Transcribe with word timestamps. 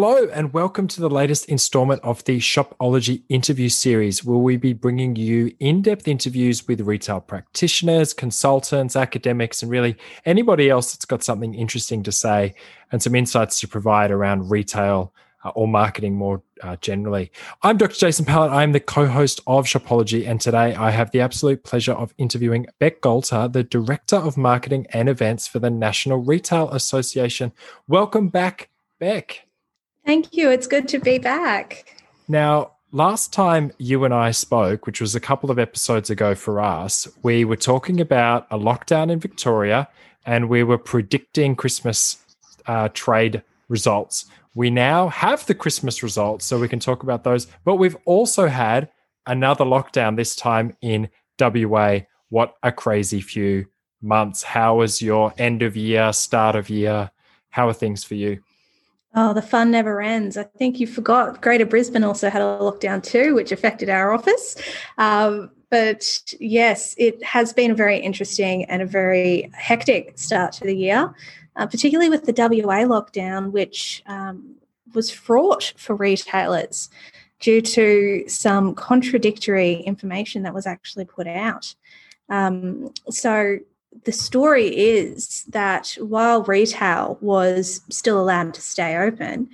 Hello, 0.00 0.28
and 0.32 0.52
welcome 0.52 0.86
to 0.86 1.00
the 1.00 1.10
latest 1.10 1.46
installment 1.46 2.00
of 2.04 2.22
the 2.22 2.38
Shopology 2.38 3.24
interview 3.28 3.68
series, 3.68 4.24
where 4.24 4.38
we 4.38 4.56
be 4.56 4.72
bringing 4.72 5.16
you 5.16 5.52
in 5.58 5.82
depth 5.82 6.06
interviews 6.06 6.68
with 6.68 6.82
retail 6.82 7.20
practitioners, 7.20 8.14
consultants, 8.14 8.94
academics, 8.94 9.60
and 9.60 9.72
really 9.72 9.96
anybody 10.24 10.70
else 10.70 10.92
that's 10.92 11.04
got 11.04 11.24
something 11.24 11.52
interesting 11.52 12.04
to 12.04 12.12
say 12.12 12.54
and 12.92 13.02
some 13.02 13.16
insights 13.16 13.58
to 13.58 13.66
provide 13.66 14.12
around 14.12 14.48
retail 14.52 15.12
uh, 15.42 15.48
or 15.56 15.66
marketing 15.66 16.14
more 16.14 16.44
uh, 16.62 16.76
generally. 16.76 17.32
I'm 17.64 17.76
Dr. 17.76 17.96
Jason 17.96 18.24
Pallant. 18.24 18.52
I'm 18.52 18.70
the 18.70 18.78
co 18.78 19.08
host 19.08 19.40
of 19.48 19.66
Shopology, 19.66 20.28
and 20.28 20.40
today 20.40 20.76
I 20.76 20.92
have 20.92 21.10
the 21.10 21.22
absolute 21.22 21.64
pleasure 21.64 21.94
of 21.94 22.14
interviewing 22.18 22.66
Beck 22.78 23.00
Goltar, 23.00 23.52
the 23.52 23.64
Director 23.64 24.14
of 24.14 24.36
Marketing 24.36 24.86
and 24.90 25.08
Events 25.08 25.48
for 25.48 25.58
the 25.58 25.70
National 25.70 26.18
Retail 26.18 26.70
Association. 26.70 27.50
Welcome 27.88 28.28
back, 28.28 28.70
Beck. 29.00 29.47
Thank 30.08 30.34
you. 30.34 30.50
It's 30.50 30.66
good 30.66 30.88
to 30.88 30.98
be 30.98 31.18
back. 31.18 31.94
Now, 32.28 32.72
last 32.92 33.30
time 33.30 33.72
you 33.76 34.06
and 34.06 34.14
I 34.14 34.30
spoke, 34.30 34.86
which 34.86 35.02
was 35.02 35.14
a 35.14 35.20
couple 35.20 35.50
of 35.50 35.58
episodes 35.58 36.08
ago 36.08 36.34
for 36.34 36.62
us, 36.62 37.06
we 37.22 37.44
were 37.44 37.58
talking 37.58 38.00
about 38.00 38.46
a 38.50 38.58
lockdown 38.58 39.10
in 39.10 39.20
Victoria 39.20 39.86
and 40.24 40.48
we 40.48 40.62
were 40.62 40.78
predicting 40.78 41.54
Christmas 41.54 42.24
uh, 42.64 42.88
trade 42.94 43.42
results. 43.68 44.24
We 44.54 44.70
now 44.70 45.08
have 45.08 45.44
the 45.44 45.54
Christmas 45.54 46.02
results, 46.02 46.46
so 46.46 46.58
we 46.58 46.68
can 46.68 46.80
talk 46.80 47.02
about 47.02 47.24
those. 47.24 47.46
But 47.66 47.74
we've 47.74 47.98
also 48.06 48.46
had 48.46 48.88
another 49.26 49.66
lockdown, 49.66 50.16
this 50.16 50.34
time 50.34 50.74
in 50.80 51.10
WA. 51.38 51.98
What 52.30 52.54
a 52.62 52.72
crazy 52.72 53.20
few 53.20 53.66
months. 54.00 54.42
How 54.42 54.76
was 54.76 55.02
your 55.02 55.34
end 55.36 55.60
of 55.60 55.76
year, 55.76 56.14
start 56.14 56.56
of 56.56 56.70
year? 56.70 57.10
How 57.50 57.68
are 57.68 57.74
things 57.74 58.04
for 58.04 58.14
you? 58.14 58.40
Oh, 59.20 59.32
the 59.32 59.42
fun 59.42 59.72
never 59.72 60.00
ends. 60.00 60.36
I 60.36 60.44
think 60.44 60.78
you 60.78 60.86
forgot 60.86 61.42
Greater 61.42 61.66
Brisbane 61.66 62.04
also 62.04 62.30
had 62.30 62.40
a 62.40 62.58
lockdown 62.60 63.02
too, 63.02 63.34
which 63.34 63.50
affected 63.50 63.90
our 63.90 64.12
office. 64.12 64.54
Um, 64.96 65.50
but 65.70 66.32
yes, 66.38 66.94
it 66.98 67.20
has 67.24 67.52
been 67.52 67.72
a 67.72 67.74
very 67.74 67.98
interesting 67.98 68.64
and 68.66 68.80
a 68.80 68.86
very 68.86 69.50
hectic 69.54 70.16
start 70.20 70.52
to 70.52 70.64
the 70.64 70.76
year, 70.76 71.12
uh, 71.56 71.66
particularly 71.66 72.08
with 72.08 72.26
the 72.26 72.32
WA 72.32 72.84
lockdown, 72.84 73.50
which 73.50 74.04
um, 74.06 74.54
was 74.94 75.10
fraught 75.10 75.72
for 75.76 75.96
retailers 75.96 76.88
due 77.40 77.60
to 77.60 78.22
some 78.28 78.72
contradictory 78.72 79.80
information 79.80 80.44
that 80.44 80.54
was 80.54 80.64
actually 80.64 81.06
put 81.06 81.26
out. 81.26 81.74
Um, 82.28 82.94
so 83.10 83.58
the 84.04 84.12
story 84.12 84.68
is 84.68 85.44
that 85.48 85.96
while 86.00 86.42
retail 86.42 87.18
was 87.20 87.80
still 87.90 88.20
allowed 88.20 88.54
to 88.54 88.60
stay 88.60 88.96
open, 88.96 89.48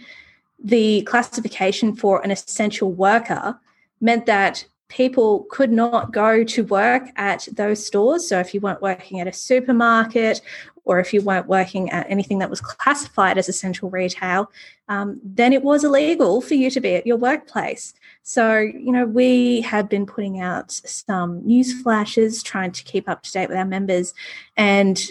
the 0.62 1.03
classification 1.03 1.95
for 1.95 2.23
an 2.25 2.31
essential 2.31 2.91
worker 2.92 3.59
meant 4.01 4.27
that 4.27 4.67
people 4.89 5.47
could 5.51 5.73
not 5.73 6.12
go 6.12 6.45
to 6.45 6.64
work 6.64 7.09
at 7.17 7.48
those 7.53 7.84
stores. 7.84 8.28
So, 8.28 8.39
if 8.39 8.55
you 8.55 8.61
weren't 8.61 8.83
working 8.83 9.20
at 9.20 9.27
a 9.27 9.33
supermarket 9.33 10.41
or 10.84 11.00
if 11.00 11.12
you 11.12 11.22
weren't 11.22 11.48
working 11.48 11.90
at 11.90 12.08
anything 12.11 12.39
that 12.39 12.50
was 12.50 12.61
classified 12.61 13.39
as 13.39 13.48
essential 13.48 13.90
retail, 13.90 14.50
um, 14.89 15.20
then 15.24 15.52
it 15.52 15.62
was 15.62 15.84
illegal 15.84 16.40
for 16.40 16.55
you 16.55 16.70
to 16.70 16.80
be 16.80 16.95
at 16.95 17.06
your 17.06 17.17
workplace. 17.17 17.95
So, 18.22 18.58
you 18.58 18.92
know, 18.92 19.06
we 19.06 19.62
had 19.62 19.89
been 19.89 20.06
putting 20.06 20.40
out 20.40 20.73
some 20.73 21.44
news 21.46 21.83
flashes, 21.83 22.42
trying 22.42 22.73
to 22.73 22.84
keep 22.84 23.08
up 23.08 23.23
to 23.23 23.33
date 23.33 23.48
with 23.48 23.58
our 23.58 23.64
members. 23.64 24.14
And 24.56 25.02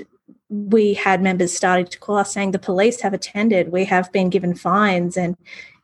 we 0.50 0.94
had 0.94 1.22
members 1.22 1.54
starting 1.54 1.88
to 1.88 2.00
call 2.00 2.18
us 2.18 2.34
saying 2.34 2.52
the 2.52 2.60
police 2.60 3.02
have 3.02 3.14
attended, 3.14 3.72
we 3.72 3.86
have 3.86 4.12
been 4.12 4.30
given 4.30 4.54
fines, 4.54 5.18
and 5.18 5.36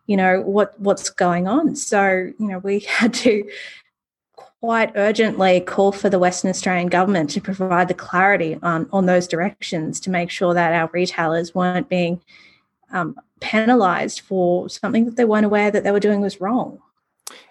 you 0.06 0.18
know 0.18 0.42
what 0.42 0.80
what's 0.80 1.10
going 1.10 1.48
on. 1.48 1.76
So, 1.76 2.32
you 2.40 2.48
know, 2.48 2.60
we 2.60 2.80
had 2.88 3.14
to 3.16 3.44
quite 4.62 4.92
urgently 4.96 5.62
call 5.62 5.92
for 5.92 6.10
the 6.10 6.20
Western 6.20 6.50
Australian 6.50 6.88
government 6.88 7.30
to 7.30 7.42
provide 7.42 7.88
the 7.88 7.94
clarity 7.94 8.58
on, 8.62 8.90
on 8.92 9.06
those 9.06 9.28
directions 9.28 10.00
to 10.02 10.10
make 10.10 10.30
sure 10.30 10.54
that 10.54 10.74
our 10.74 10.90
retailers 10.92 11.56
weren't 11.56 11.88
being 11.88 12.22
um, 12.92 13.16
penalised 13.40 14.20
for 14.22 14.68
something 14.70 15.06
that 15.06 15.16
they 15.16 15.26
weren't 15.26 15.46
aware 15.46 15.72
that 15.72 15.84
they 15.84 15.92
were 15.92 16.00
doing 16.00 16.20
was 16.20 16.42
wrong. 16.42 16.80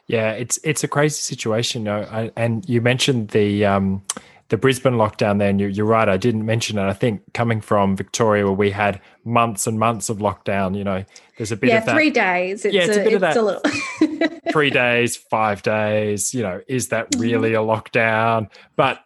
Yeah, 0.07 0.33
it's 0.33 0.59
it's 0.65 0.83
a 0.83 0.89
crazy 0.89 1.21
situation, 1.21 1.87
I, 1.87 2.33
and 2.35 2.67
you 2.69 2.81
mentioned 2.81 3.29
the 3.29 3.67
um, 3.67 4.03
the 4.49 4.57
Brisbane 4.57 4.95
lockdown 4.95 5.39
there, 5.39 5.51
and 5.51 5.61
you're, 5.61 5.69
you're, 5.69 5.87
right. 5.87 6.09
I 6.09 6.17
didn't 6.17 6.47
mention 6.47 6.79
it. 6.79 6.83
I 6.83 6.95
think 6.95 7.35
coming 7.35 7.61
from 7.61 7.97
Victoria, 7.97 8.45
where 8.45 8.53
we 8.53 8.71
had 8.71 9.01
months 9.25 9.67
and 9.67 9.79
months 9.79 10.09
of 10.09 10.19
lockdown, 10.19 10.77
you 10.77 10.85
know, 10.85 11.05
there's 11.37 11.53
a 11.53 11.57
bit 11.57 11.69
yeah, 11.69 11.79
of 11.79 11.87
that. 11.87 11.95
three 11.95 12.11
days. 12.11 12.65
It's 12.65 12.75
yeah, 12.75 12.85
it's 12.85 12.97
a, 12.97 13.01
a 13.01 13.05
bit 13.05 13.15
of 13.15 13.21
that. 13.21 13.37
little... 13.37 14.39
three 14.53 14.71
days, 14.71 15.17
five 15.17 15.63
days. 15.63 16.33
You 16.33 16.43
know, 16.43 16.61
is 16.67 16.89
that 16.89 17.11
mm-hmm. 17.11 17.21
really 17.21 17.55
a 17.55 17.61
lockdown? 17.61 18.51
But 18.75 19.05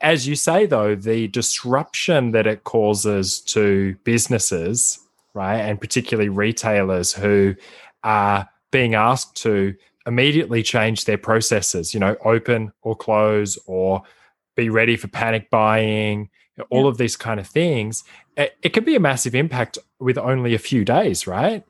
as 0.00 0.26
you 0.26 0.36
say, 0.36 0.66
though, 0.66 0.94
the 0.94 1.28
disruption 1.28 2.30
that 2.32 2.46
it 2.46 2.64
causes 2.64 3.40
to 3.40 3.96
businesses, 4.04 4.98
right, 5.34 5.58
and 5.58 5.80
particularly 5.80 6.28
retailers 6.28 7.12
who 7.12 7.54
are 8.04 8.48
being 8.70 8.94
asked 8.94 9.36
to 9.42 9.74
immediately 10.06 10.62
change 10.62 11.04
their 11.04 11.18
processes, 11.18 11.92
you 11.92 12.00
know, 12.00 12.16
open 12.24 12.72
or 12.82 12.96
close 12.96 13.58
or 13.66 14.02
be 14.58 14.68
ready 14.68 14.96
for 14.96 15.08
panic 15.08 15.48
buying, 15.50 16.28
all 16.70 16.82
yeah. 16.82 16.88
of 16.88 16.98
these 16.98 17.16
kind 17.16 17.40
of 17.40 17.46
things, 17.46 18.04
it, 18.36 18.56
it 18.62 18.70
could 18.70 18.84
be 18.84 18.96
a 18.96 19.00
massive 19.00 19.34
impact 19.34 19.78
with 20.00 20.18
only 20.18 20.54
a 20.54 20.58
few 20.58 20.84
days, 20.84 21.26
right? 21.26 21.64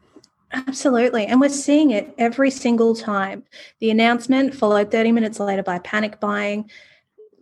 Absolutely. 0.53 1.27
And 1.27 1.41
we're 1.41 1.51
seeing 1.51 1.91
it 1.91 2.15
every 2.17 2.51
single 2.51 2.95
time. 2.95 3.45
The 3.81 3.91
announcement 3.91 4.55
followed 4.55 4.91
30 4.91 5.13
minutes 5.13 5.39
later 5.39 5.63
by 5.63 5.79
panic 5.81 6.19
buying, 6.21 6.71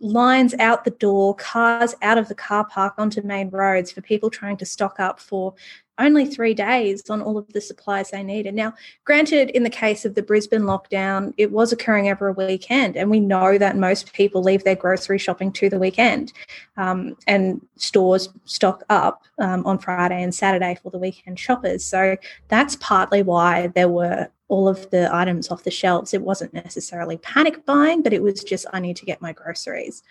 lines 0.01 0.53
out 0.59 0.83
the 0.83 0.91
door, 0.91 1.33
cars 1.35 1.95
out 2.01 2.17
of 2.17 2.27
the 2.27 2.35
car 2.35 2.65
park 2.65 2.95
onto 2.97 3.21
main 3.21 3.49
roads 3.49 3.91
for 3.91 4.01
people 4.01 4.29
trying 4.29 4.57
to 4.57 4.65
stock 4.65 4.99
up 4.99 5.19
for 5.19 5.55
only 5.99 6.25
three 6.25 6.53
days 6.53 7.09
on 7.09 7.21
all 7.21 7.37
of 7.37 7.51
the 7.53 7.61
supplies 7.61 8.11
they 8.11 8.23
needed. 8.23 8.53
Now, 8.53 8.73
granted, 9.05 9.49
in 9.51 9.63
the 9.63 9.69
case 9.69 10.05
of 10.05 10.15
the 10.15 10.21
Brisbane 10.21 10.63
lockdown, 10.63 11.33
it 11.37 11.51
was 11.51 11.71
occurring 11.71 12.09
over 12.09 12.27
a 12.27 12.33
weekend, 12.33 12.95
and 12.95 13.09
we 13.09 13.19
know 13.19 13.57
that 13.57 13.77
most 13.77 14.13
people 14.13 14.41
leave 14.41 14.63
their 14.63 14.75
grocery 14.75 15.17
shopping 15.17 15.51
to 15.53 15.69
the 15.69 15.79
weekend, 15.79 16.33
um, 16.77 17.15
and 17.27 17.65
stores 17.75 18.29
stock 18.45 18.83
up 18.89 19.23
um, 19.39 19.65
on 19.65 19.77
Friday 19.79 20.21
and 20.21 20.33
Saturday 20.33 20.77
for 20.81 20.91
the 20.91 20.99
weekend 20.99 21.39
shoppers. 21.39 21.83
So 21.83 22.17
that's 22.47 22.75
partly 22.77 23.23
why 23.23 23.67
there 23.67 23.89
were 23.89 24.29
all 24.49 24.67
of 24.67 24.89
the 24.91 25.13
items 25.13 25.49
off 25.49 25.63
the 25.63 25.71
shelves. 25.71 26.13
It 26.13 26.21
wasn't 26.21 26.53
necessarily 26.53 27.17
panic 27.17 27.65
buying, 27.65 28.01
but 28.01 28.13
it 28.13 28.23
was 28.23 28.43
just, 28.43 28.65
I 28.71 28.79
need 28.79 28.95
to 28.97 29.05
get 29.05 29.21
my 29.21 29.33
groceries. 29.33 30.03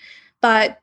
But 0.43 0.81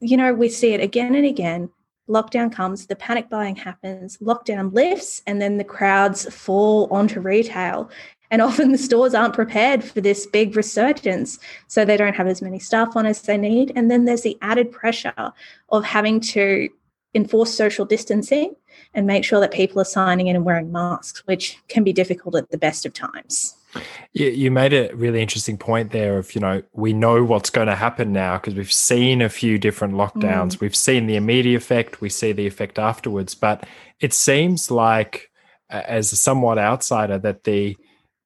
you 0.00 0.16
know, 0.16 0.34
we 0.34 0.48
see 0.48 0.74
it 0.74 0.80
again 0.80 1.14
and 1.14 1.24
again 1.24 1.70
lockdown 2.08 2.52
comes, 2.52 2.86
the 2.86 2.96
panic 2.96 3.28
buying 3.28 3.56
happens, 3.56 4.18
lockdown 4.18 4.72
lifts, 4.72 5.22
and 5.26 5.40
then 5.40 5.56
the 5.56 5.64
crowds 5.64 6.32
fall 6.34 6.88
onto 6.90 7.20
retail. 7.20 7.90
And 8.30 8.42
often 8.42 8.72
the 8.72 8.78
stores 8.78 9.14
aren't 9.14 9.34
prepared 9.34 9.84
for 9.84 10.00
this 10.00 10.26
big 10.26 10.56
resurgence. 10.56 11.38
So 11.68 11.84
they 11.84 11.96
don't 11.96 12.16
have 12.16 12.26
as 12.26 12.42
many 12.42 12.58
staff 12.58 12.96
on 12.96 13.06
as 13.06 13.22
they 13.22 13.38
need. 13.38 13.72
And 13.76 13.90
then 13.90 14.06
there's 14.06 14.22
the 14.22 14.38
added 14.42 14.72
pressure 14.72 15.32
of 15.68 15.84
having 15.84 16.20
to 16.20 16.68
enforce 17.14 17.54
social 17.54 17.84
distancing 17.84 18.56
and 18.92 19.06
make 19.06 19.24
sure 19.24 19.40
that 19.40 19.52
people 19.52 19.80
are 19.80 19.84
signing 19.84 20.26
in 20.26 20.36
and 20.36 20.44
wearing 20.44 20.72
masks, 20.72 21.24
which 21.26 21.58
can 21.68 21.84
be 21.84 21.92
difficult 21.92 22.34
at 22.34 22.50
the 22.50 22.58
best 22.58 22.84
of 22.84 22.92
times. 22.92 23.54
You, 24.12 24.28
you 24.28 24.50
made 24.50 24.72
a 24.72 24.94
really 24.94 25.20
interesting 25.20 25.58
point 25.58 25.90
there 25.90 26.18
of, 26.18 26.34
you 26.34 26.40
know, 26.40 26.62
we 26.72 26.92
know 26.92 27.24
what's 27.24 27.50
going 27.50 27.66
to 27.66 27.74
happen 27.74 28.12
now 28.12 28.38
because 28.38 28.54
we've 28.54 28.72
seen 28.72 29.22
a 29.22 29.28
few 29.28 29.58
different 29.58 29.94
lockdowns. 29.94 30.56
Mm. 30.56 30.60
We've 30.60 30.76
seen 30.76 31.06
the 31.06 31.16
immediate 31.16 31.56
effect, 31.56 32.00
we 32.00 32.08
see 32.08 32.32
the 32.32 32.46
effect 32.46 32.78
afterwards. 32.78 33.34
But 33.34 33.66
it 34.00 34.12
seems 34.12 34.70
like, 34.70 35.30
as 35.70 36.12
a 36.12 36.16
somewhat 36.16 36.58
outsider, 36.58 37.18
that 37.18 37.44
the, 37.44 37.76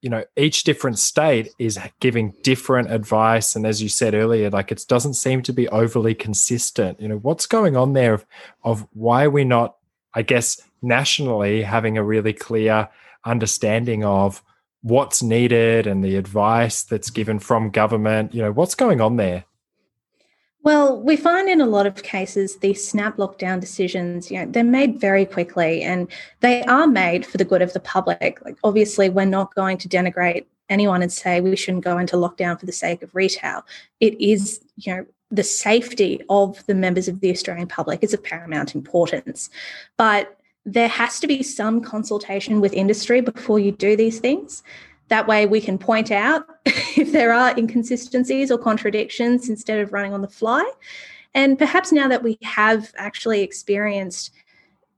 you 0.02 0.10
know, 0.10 0.24
each 0.36 0.64
different 0.64 0.98
state 0.98 1.48
is 1.58 1.78
giving 2.00 2.34
different 2.42 2.92
advice. 2.92 3.56
And 3.56 3.66
as 3.66 3.82
you 3.82 3.88
said 3.88 4.14
earlier, 4.14 4.50
like 4.50 4.70
it 4.70 4.84
doesn't 4.86 5.14
seem 5.14 5.42
to 5.42 5.52
be 5.52 5.68
overly 5.68 6.14
consistent. 6.14 7.00
You 7.00 7.08
know, 7.08 7.16
what's 7.16 7.46
going 7.46 7.76
on 7.76 7.94
there 7.94 8.12
of, 8.12 8.26
of 8.62 8.86
why 8.92 9.26
we're 9.28 9.44
not, 9.44 9.76
I 10.14 10.22
guess, 10.22 10.60
nationally 10.82 11.62
having 11.62 11.96
a 11.96 12.04
really 12.04 12.32
clear 12.32 12.88
understanding 13.24 14.04
of 14.04 14.42
what's 14.82 15.22
needed 15.22 15.86
and 15.86 16.04
the 16.04 16.16
advice 16.16 16.82
that's 16.82 17.10
given 17.10 17.38
from 17.38 17.70
government? 17.70 18.34
You 18.34 18.42
know, 18.42 18.52
what's 18.52 18.74
going 18.74 19.00
on 19.00 19.16
there? 19.16 19.44
Well, 20.64 21.00
we 21.00 21.16
find 21.16 21.48
in 21.48 21.60
a 21.60 21.66
lot 21.66 21.86
of 21.86 22.02
cases 22.02 22.56
these 22.56 22.86
snap 22.86 23.16
lockdown 23.16 23.60
decisions, 23.60 24.30
you 24.30 24.38
know, 24.38 24.50
they're 24.50 24.64
made 24.64 25.00
very 25.00 25.24
quickly 25.24 25.82
and 25.82 26.08
they 26.40 26.62
are 26.64 26.86
made 26.86 27.24
for 27.24 27.38
the 27.38 27.44
good 27.44 27.62
of 27.62 27.72
the 27.72 27.80
public. 27.80 28.38
Like 28.44 28.56
obviously 28.64 29.08
we're 29.08 29.24
not 29.24 29.54
going 29.54 29.78
to 29.78 29.88
denigrate 29.88 30.46
anyone 30.68 31.00
and 31.00 31.12
say 31.12 31.40
we 31.40 31.56
shouldn't 31.56 31.84
go 31.84 31.96
into 31.96 32.16
lockdown 32.16 32.58
for 32.58 32.66
the 32.66 32.72
sake 32.72 33.02
of 33.02 33.14
retail. 33.14 33.64
It 34.00 34.20
is, 34.20 34.60
you 34.76 34.94
know, 34.94 35.06
the 35.30 35.44
safety 35.44 36.22
of 36.28 36.64
the 36.66 36.74
members 36.74 37.06
of 37.06 37.20
the 37.20 37.30
Australian 37.30 37.68
public 37.68 38.02
is 38.02 38.14
of 38.14 38.22
paramount 38.22 38.74
importance. 38.74 39.50
But 39.96 40.37
there 40.72 40.88
has 40.88 41.18
to 41.20 41.26
be 41.26 41.42
some 41.42 41.80
consultation 41.80 42.60
with 42.60 42.74
industry 42.74 43.22
before 43.22 43.58
you 43.58 43.72
do 43.72 43.96
these 43.96 44.20
things. 44.20 44.62
That 45.08 45.26
way, 45.26 45.46
we 45.46 45.62
can 45.62 45.78
point 45.78 46.10
out 46.10 46.44
if 46.66 47.10
there 47.10 47.32
are 47.32 47.56
inconsistencies 47.56 48.50
or 48.50 48.58
contradictions 48.58 49.48
instead 49.48 49.80
of 49.80 49.94
running 49.94 50.12
on 50.12 50.20
the 50.20 50.28
fly. 50.28 50.70
And 51.34 51.58
perhaps 51.58 51.90
now 51.90 52.06
that 52.08 52.22
we 52.22 52.36
have 52.42 52.92
actually 52.96 53.40
experienced, 53.40 54.30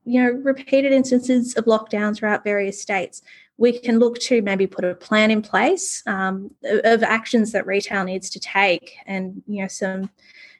you 0.05 0.21
know, 0.21 0.31
repeated 0.31 0.93
instances 0.93 1.55
of 1.55 1.67
lockdowns 1.67 2.19
throughout 2.19 2.43
various 2.43 2.83
states, 2.83 3.23
we 3.57 3.79
can 3.79 4.01
look 4.01 4.19
to 4.21 4.43
maybe 4.43 4.67
put 4.67 4.85
a 4.85 4.95
plan 4.97 5.31
in 5.31 5.41
place 5.41 6.03
um, 6.07 6.51
of 6.65 7.05
actions 7.05 7.53
that 7.53 7.67
retail 7.67 8.03
needs 8.03 8.29
to 8.31 8.41
take, 8.41 8.97
and 9.07 9.43
you 9.47 9.63
know, 9.63 9.69
some 9.69 10.11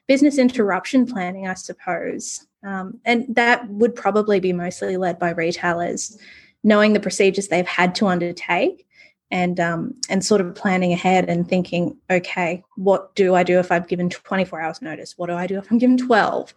business 0.07 0.37
interruption 0.37 1.05
planning, 1.05 1.47
I 1.47 1.55
suppose. 1.55 2.45
Um, 2.63 2.99
and 3.05 3.25
that 3.35 3.67
would 3.69 3.95
probably 3.95 4.39
be 4.39 4.53
mostly 4.53 4.97
led 4.97 5.17
by 5.17 5.31
retailers, 5.31 6.17
knowing 6.63 6.93
the 6.93 6.99
procedures 6.99 7.47
they've 7.47 7.65
had 7.65 7.95
to 7.95 8.07
undertake 8.07 8.85
and 9.31 9.59
um, 9.59 9.95
and 10.09 10.23
sort 10.23 10.41
of 10.41 10.53
planning 10.53 10.93
ahead 10.93 11.29
and 11.29 11.47
thinking, 11.47 11.97
okay, 12.09 12.63
what 12.75 13.15
do 13.15 13.33
I 13.33 13.43
do 13.43 13.59
if 13.59 13.71
I've 13.71 13.87
given 13.87 14.09
24 14.09 14.61
hours 14.61 14.81
notice? 14.81 15.17
What 15.17 15.27
do 15.27 15.33
I 15.33 15.47
do 15.47 15.57
if 15.57 15.71
I'm 15.71 15.77
given 15.77 15.97
12? 15.97 16.53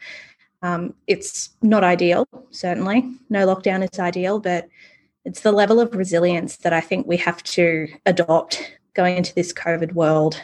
Um, 0.63 0.95
it's 1.07 1.51
not 1.63 1.85
ideal, 1.85 2.27
certainly. 2.51 3.09
No 3.31 3.47
lockdown 3.47 3.89
is 3.91 3.99
ideal, 3.99 4.41
but 4.41 4.69
it's 5.25 5.41
the 5.41 5.53
level 5.53 5.79
of 5.79 5.95
resilience 5.95 6.57
that 6.59 6.73
I 6.73 6.81
think 6.81 7.07
we 7.07 7.17
have 7.19 7.43
to 7.45 7.89
adopt 8.07 8.79
going 8.95 9.17
into 9.17 9.35
this 9.35 9.53
COVID 9.53 9.93
world. 9.93 10.41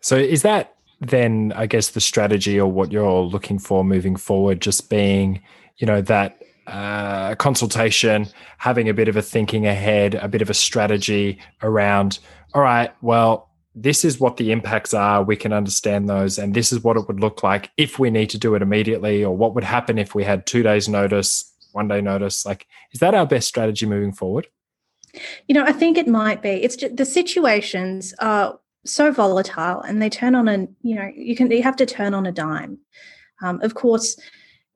So, 0.00 0.16
is 0.16 0.42
that 0.42 0.74
then, 1.00 1.52
I 1.54 1.66
guess, 1.66 1.90
the 1.90 2.00
strategy 2.00 2.58
or 2.58 2.70
what 2.70 2.92
you're 2.92 3.22
looking 3.22 3.58
for 3.58 3.84
moving 3.84 4.16
forward, 4.16 4.60
just 4.60 4.90
being, 4.90 5.40
you 5.76 5.86
know, 5.86 6.00
that 6.02 6.42
uh, 6.66 7.34
consultation, 7.36 8.26
having 8.58 8.88
a 8.88 8.94
bit 8.94 9.08
of 9.08 9.16
a 9.16 9.22
thinking 9.22 9.66
ahead, 9.66 10.14
a 10.16 10.28
bit 10.28 10.42
of 10.42 10.50
a 10.50 10.54
strategy 10.54 11.38
around, 11.62 12.18
all 12.52 12.62
right, 12.62 12.92
well, 13.00 13.48
this 13.74 14.04
is 14.04 14.18
what 14.18 14.38
the 14.38 14.50
impacts 14.50 14.92
are. 14.92 15.22
We 15.22 15.36
can 15.36 15.52
understand 15.52 16.08
those. 16.08 16.36
And 16.36 16.52
this 16.52 16.72
is 16.72 16.82
what 16.82 16.96
it 16.96 17.06
would 17.06 17.20
look 17.20 17.44
like 17.44 17.70
if 17.76 17.98
we 17.98 18.10
need 18.10 18.28
to 18.30 18.38
do 18.38 18.54
it 18.56 18.62
immediately, 18.62 19.24
or 19.24 19.36
what 19.36 19.54
would 19.54 19.64
happen 19.64 19.98
if 19.98 20.14
we 20.14 20.24
had 20.24 20.46
two 20.46 20.64
days' 20.64 20.88
notice, 20.88 21.52
one 21.72 21.86
day 21.86 22.00
notice. 22.00 22.44
Like, 22.44 22.66
is 22.92 23.00
that 23.00 23.14
our 23.14 23.26
best 23.26 23.46
strategy 23.46 23.86
moving 23.86 24.12
forward? 24.12 24.48
You 25.46 25.54
know, 25.54 25.64
I 25.64 25.72
think 25.72 25.96
it 25.96 26.08
might 26.08 26.42
be. 26.42 26.50
It's 26.50 26.76
just, 26.76 26.96
the 26.96 27.04
situations 27.04 28.14
are 28.18 28.58
so 28.84 29.12
volatile 29.12 29.80
and 29.82 30.00
they 30.00 30.10
turn 30.10 30.34
on 30.34 30.48
a, 30.48 30.66
you 30.82 30.94
know, 30.94 31.10
you 31.14 31.36
can, 31.36 31.50
you 31.50 31.62
have 31.62 31.76
to 31.76 31.86
turn 31.86 32.14
on 32.14 32.26
a 32.26 32.32
dime. 32.32 32.78
Um, 33.42 33.60
of 33.62 33.74
course, 33.74 34.18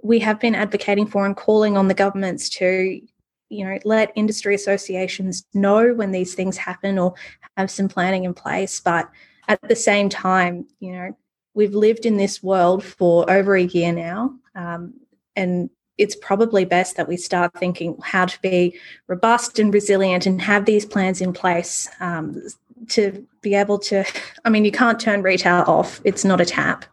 we 0.03 0.19
have 0.19 0.41
been 0.41 0.55
advocating 0.55 1.07
for 1.07 1.25
and 1.25 1.37
calling 1.37 1.77
on 1.77 1.89
the 1.89 1.95
governments 1.95 2.49
to 2.49 3.01
you 3.49 3.65
know 3.65 3.79
let 3.85 4.13
industry 4.17 4.55
associations 4.55 5.45
know 5.55 5.93
when 5.95 6.11
these 6.11 6.35
things 6.35 6.57
happen 6.57 6.99
or 6.99 7.15
have 7.57 7.71
some 7.71 7.89
planning 7.89 8.25
in 8.25 8.35
place 8.35 8.81
but 8.81 9.09
at 9.47 9.61
the 9.69 9.77
same 9.77 10.09
time 10.09 10.67
you 10.81 10.93
know 10.93 11.17
we've 11.55 11.75
lived 11.75 12.07
in 12.07 12.17
this 12.17 12.43
world 12.43 12.83
for 12.83 13.31
over 13.31 13.55
a 13.55 13.63
year 13.63 13.93
now 13.93 14.35
um, 14.55 14.95
and 15.37 15.71
it's 15.99 16.17
probably 16.17 16.65
best 16.65 16.97
that 16.97 17.07
we 17.07 17.17
start 17.17 17.53
thinking 17.59 17.97
how 18.03 18.25
to 18.25 18.41
be 18.41 18.77
robust 19.07 19.59
and 19.59 19.75
resilient 19.75 20.25
and 20.25 20.41
have 20.41 20.65
these 20.65 20.87
plans 20.87 21.21
in 21.21 21.33
place 21.33 21.89
um, 22.01 22.43
to 22.89 23.27
be 23.41 23.55
able 23.55 23.79
to 23.79 24.05
i 24.45 24.51
mean 24.51 24.65
you 24.65 24.73
can't 24.73 25.01
turn 25.01 25.23
retail 25.23 25.65
off 25.67 26.01
it's 26.05 26.25
not 26.25 26.41
a 26.41 26.45
tap 26.45 26.85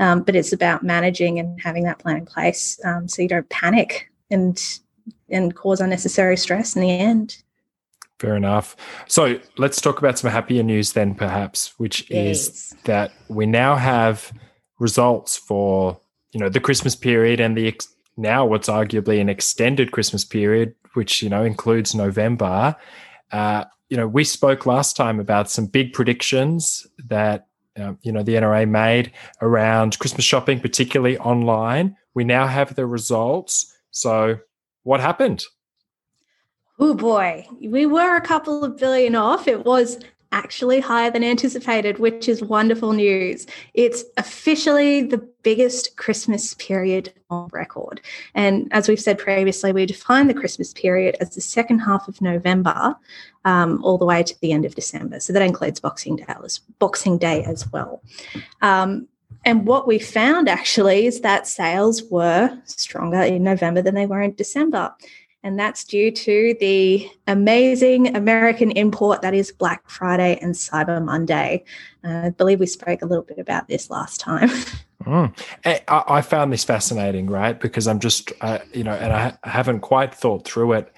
um, 0.00 0.22
but 0.22 0.34
it's 0.34 0.52
about 0.52 0.82
managing 0.82 1.38
and 1.38 1.60
having 1.60 1.84
that 1.84 1.98
plan 2.00 2.16
in 2.16 2.26
place 2.26 2.80
um, 2.84 3.06
so 3.06 3.22
you 3.22 3.28
don't 3.28 3.48
panic 3.48 4.10
and 4.30 4.80
and 5.28 5.54
cause 5.54 5.80
unnecessary 5.80 6.36
stress 6.36 6.76
in 6.76 6.82
the 6.82 6.90
end. 6.90 7.42
Fair 8.18 8.36
enough. 8.36 8.76
So 9.08 9.40
let's 9.58 9.80
talk 9.80 9.98
about 9.98 10.18
some 10.18 10.30
happier 10.30 10.62
news 10.62 10.92
then, 10.92 11.14
perhaps, 11.14 11.78
which 11.78 12.08
yes. 12.10 12.48
is 12.48 12.76
that 12.84 13.12
we 13.28 13.44
now 13.44 13.74
have 13.74 14.32
results 14.78 15.36
for 15.36 16.00
you 16.32 16.40
know 16.40 16.48
the 16.48 16.60
Christmas 16.60 16.96
period 16.96 17.40
and 17.40 17.56
the 17.56 17.68
ex- 17.68 17.94
now 18.16 18.44
what's 18.46 18.68
arguably 18.68 19.20
an 19.20 19.28
extended 19.28 19.92
Christmas 19.92 20.24
period, 20.24 20.74
which 20.94 21.22
you 21.22 21.28
know 21.28 21.44
includes 21.44 21.94
November. 21.94 22.76
Uh, 23.32 23.64
you 23.94 24.00
know, 24.00 24.08
we 24.08 24.24
spoke 24.24 24.66
last 24.66 24.96
time 24.96 25.20
about 25.20 25.48
some 25.48 25.66
big 25.66 25.92
predictions 25.92 26.84
that 26.98 27.46
uh, 27.78 27.92
you 28.02 28.10
know 28.10 28.24
the 28.24 28.34
NRA 28.34 28.68
made 28.68 29.12
around 29.40 30.00
Christmas 30.00 30.24
shopping, 30.24 30.58
particularly 30.58 31.16
online. 31.18 31.96
We 32.12 32.24
now 32.24 32.48
have 32.48 32.74
the 32.74 32.86
results. 32.86 33.72
So, 33.92 34.40
what 34.82 34.98
happened? 34.98 35.44
Oh 36.80 36.94
boy, 36.94 37.46
we 37.60 37.86
were 37.86 38.16
a 38.16 38.20
couple 38.20 38.64
of 38.64 38.76
billion 38.76 39.14
off. 39.14 39.46
It 39.46 39.64
was 39.64 40.00
actually 40.34 40.80
higher 40.80 41.10
than 41.10 41.22
anticipated, 41.22 42.00
which 42.00 42.28
is 42.28 42.42
wonderful 42.42 42.92
news. 42.92 43.46
It's 43.72 44.02
officially 44.16 45.02
the 45.02 45.18
biggest 45.44 45.96
Christmas 45.96 46.54
period 46.54 47.12
on 47.30 47.48
record. 47.52 48.00
And 48.34 48.66
as 48.72 48.88
we've 48.88 49.00
said 49.00 49.16
previously, 49.16 49.72
we 49.72 49.86
define 49.86 50.26
the 50.26 50.34
Christmas 50.34 50.72
period 50.72 51.16
as 51.20 51.30
the 51.30 51.40
second 51.40 51.78
half 51.78 52.08
of 52.08 52.20
November 52.20 52.96
um, 53.44 53.82
all 53.84 53.96
the 53.96 54.04
way 54.04 54.24
to 54.24 54.40
the 54.40 54.50
end 54.52 54.64
of 54.64 54.74
December. 54.74 55.20
So 55.20 55.32
that 55.32 55.42
includes 55.42 55.78
Boxing 55.78 56.16
Day 56.16 56.26
Boxing 56.80 57.16
Day 57.16 57.44
as 57.44 57.70
well. 57.70 58.02
Um, 58.60 59.06
and 59.44 59.66
what 59.66 59.86
we 59.86 59.98
found 59.98 60.48
actually 60.48 61.06
is 61.06 61.20
that 61.20 61.46
sales 61.46 62.02
were 62.10 62.58
stronger 62.64 63.20
in 63.20 63.44
November 63.44 63.82
than 63.82 63.94
they 63.94 64.06
were 64.06 64.22
in 64.22 64.34
December 64.34 64.92
and 65.44 65.58
that's 65.58 65.84
due 65.84 66.10
to 66.10 66.56
the 66.58 67.08
amazing 67.26 68.16
American 68.16 68.70
import 68.72 69.20
that 69.20 69.34
is 69.34 69.52
Black 69.52 69.88
Friday 69.88 70.38
and 70.40 70.54
Cyber 70.54 71.04
Monday. 71.04 71.64
Uh, 72.02 72.22
I 72.24 72.30
believe 72.30 72.60
we 72.60 72.66
spoke 72.66 73.02
a 73.02 73.06
little 73.06 73.24
bit 73.24 73.38
about 73.38 73.68
this 73.68 73.90
last 73.90 74.18
time. 74.20 74.50
Mm. 75.04 75.34
I, 75.86 76.22
found 76.22 76.50
this 76.50 76.64
fascinating, 76.64 77.26
right? 77.26 77.60
Because 77.60 77.86
I'm 77.86 78.00
just, 78.00 78.32
uh, 78.40 78.60
you 78.72 78.84
know, 78.84 78.94
and 78.94 79.12
I 79.12 79.36
haven't 79.44 79.80
quite 79.80 80.14
thought 80.14 80.46
through 80.46 80.72
it 80.72 80.90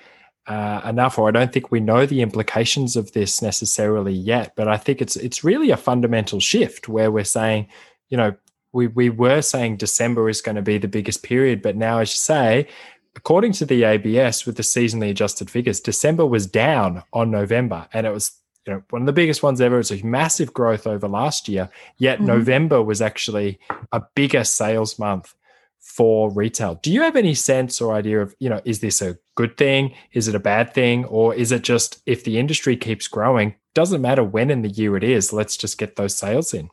uh, 0.46 0.80
enough, 0.84 1.18
or 1.18 1.26
I 1.26 1.32
don't 1.32 1.52
think 1.52 1.72
we 1.72 1.80
know 1.80 2.06
the 2.06 2.22
implications 2.22 2.94
of 2.94 3.10
this 3.12 3.42
necessarily 3.42 4.12
yet. 4.12 4.52
But 4.54 4.68
I 4.68 4.76
think 4.76 5.02
it's 5.02 5.16
it's 5.16 5.42
really 5.42 5.70
a 5.70 5.76
fundamental 5.76 6.38
shift 6.38 6.88
where 6.88 7.10
we're 7.10 7.24
saying, 7.24 7.66
you 8.08 8.16
know, 8.16 8.36
we 8.72 8.86
we 8.86 9.10
were 9.10 9.42
saying 9.42 9.78
December 9.78 10.28
is 10.28 10.40
going 10.40 10.56
to 10.56 10.62
be 10.62 10.78
the 10.78 10.86
biggest 10.86 11.24
period, 11.24 11.60
but 11.60 11.74
now, 11.74 11.98
as 11.98 12.12
you 12.12 12.18
say, 12.18 12.68
according 13.16 13.52
to 13.52 13.66
the 13.66 13.85
ABS 13.85 14.46
with 14.46 14.56
the 14.56 14.62
seasonally 14.62 15.11
adjusted 15.11 15.50
figures, 15.50 15.80
December 15.80 16.26
was 16.26 16.46
down 16.46 17.02
on 17.12 17.30
November, 17.30 17.88
and 17.92 18.06
it 18.06 18.12
was 18.12 18.32
you 18.66 18.75
know 18.75 18.82
one 18.90 19.02
of 19.02 19.06
the 19.06 19.12
biggest 19.12 19.42
ones 19.42 19.61
ever. 19.61 19.80
It's 19.80 19.90
a 19.90 20.04
massive 20.04 20.52
growth 20.52 20.87
over 20.87 21.08
last 21.08 21.49
year. 21.49 21.68
Yet 21.99 22.18
mm-hmm. 22.18 22.26
November 22.26 22.82
was 22.82 23.00
actually 23.00 23.58
a 23.92 24.02
bigger 24.14 24.44
sales 24.44 24.99
month 24.99 25.35
for 25.80 26.30
retail. 26.30 26.78
Do 26.82 26.92
you 26.92 27.02
have 27.02 27.16
any 27.16 27.35
sense 27.35 27.80
or 27.80 27.94
idea 27.94 28.20
of 28.20 28.35
you 28.38 28.49
know 28.49 28.61
is 28.64 28.80
this 28.80 29.00
a 29.00 29.18
good 29.35 29.56
thing? 29.56 29.94
Is 30.12 30.28
it 30.28 30.35
a 30.35 30.40
bad 30.40 30.75
thing? 30.75 31.04
Or 31.06 31.35
is 31.35 31.52
it 31.52 31.62
just 31.62 32.02
if 32.06 32.25
the 32.25 32.38
industry 32.38 32.76
keeps 32.76 33.08
growing, 33.08 33.54
doesn't 33.75 34.02
matter 34.02 34.25
when 34.25 34.50
in 34.50 34.62
the 34.62 34.68
year 34.68 34.96
it 34.96 35.04
is, 35.04 35.32
let's 35.32 35.56
just 35.56 35.78
get 35.78 35.96
those 35.96 36.14
sales 36.14 36.52
in? 36.52 36.70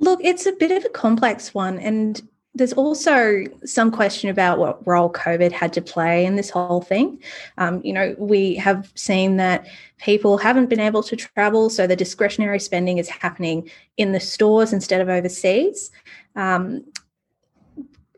Look, 0.00 0.20
it's 0.22 0.46
a 0.46 0.52
bit 0.52 0.70
of 0.70 0.84
a 0.84 0.88
complex 0.88 1.52
one. 1.52 1.78
And 1.78 2.22
there's 2.58 2.72
also 2.72 3.44
some 3.64 3.90
question 3.90 4.28
about 4.28 4.58
what 4.58 4.84
role 4.86 5.10
COVID 5.12 5.52
had 5.52 5.72
to 5.74 5.80
play 5.80 6.26
in 6.26 6.36
this 6.36 6.50
whole 6.50 6.82
thing. 6.82 7.22
Um, 7.56 7.80
you 7.84 7.92
know, 7.92 8.14
we 8.18 8.56
have 8.56 8.92
seen 8.96 9.36
that 9.36 9.66
people 9.98 10.36
haven't 10.38 10.68
been 10.68 10.80
able 10.80 11.02
to 11.04 11.16
travel, 11.16 11.70
so 11.70 11.86
the 11.86 11.96
discretionary 11.96 12.58
spending 12.58 12.98
is 12.98 13.08
happening 13.08 13.70
in 13.96 14.12
the 14.12 14.20
stores 14.20 14.72
instead 14.72 15.00
of 15.00 15.08
overseas. 15.08 15.90
Um, 16.34 16.84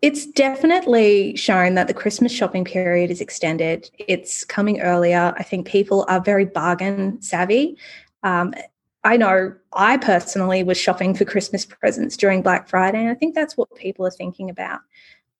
it's 0.00 0.24
definitely 0.26 1.36
shown 1.36 1.74
that 1.74 1.86
the 1.86 1.94
Christmas 1.94 2.32
shopping 2.32 2.64
period 2.64 3.10
is 3.10 3.20
extended. 3.20 3.90
It's 3.98 4.44
coming 4.44 4.80
earlier. 4.80 5.34
I 5.36 5.42
think 5.42 5.66
people 5.66 6.06
are 6.08 6.20
very 6.20 6.46
bargain 6.46 7.20
savvy. 7.20 7.76
Um, 8.22 8.54
I 9.02 9.16
know 9.16 9.54
I 9.72 9.96
personally 9.96 10.62
was 10.62 10.76
shopping 10.76 11.14
for 11.14 11.24
Christmas 11.24 11.64
presents 11.64 12.16
during 12.16 12.42
Black 12.42 12.68
Friday, 12.68 12.98
and 12.98 13.08
I 13.08 13.14
think 13.14 13.34
that's 13.34 13.56
what 13.56 13.74
people 13.74 14.06
are 14.06 14.10
thinking 14.10 14.50
about. 14.50 14.80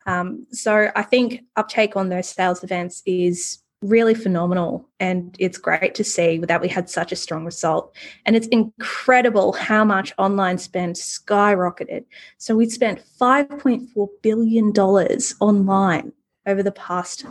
Um, 0.06 0.46
so 0.50 0.90
I 0.96 1.02
think 1.02 1.42
uptake 1.56 1.94
on 1.94 2.08
those 2.08 2.28
sales 2.28 2.64
events 2.64 3.02
is 3.04 3.58
really 3.82 4.14
phenomenal, 4.14 4.88
and 4.98 5.36
it's 5.38 5.58
great 5.58 5.94
to 5.96 6.04
see 6.04 6.38
that 6.38 6.60
we 6.60 6.68
had 6.68 6.88
such 6.88 7.12
a 7.12 7.16
strong 7.16 7.44
result. 7.44 7.94
And 8.24 8.34
it's 8.34 8.46
incredible 8.48 9.52
how 9.52 9.84
much 9.84 10.12
online 10.16 10.56
spend 10.58 10.96
skyrocketed. 10.96 12.04
So 12.38 12.56
we 12.56 12.68
spent 12.68 13.02
$5.4 13.20 14.08
billion 14.22 14.70
online 14.72 16.12
over 16.46 16.62
the 16.62 16.72
past 16.72 17.26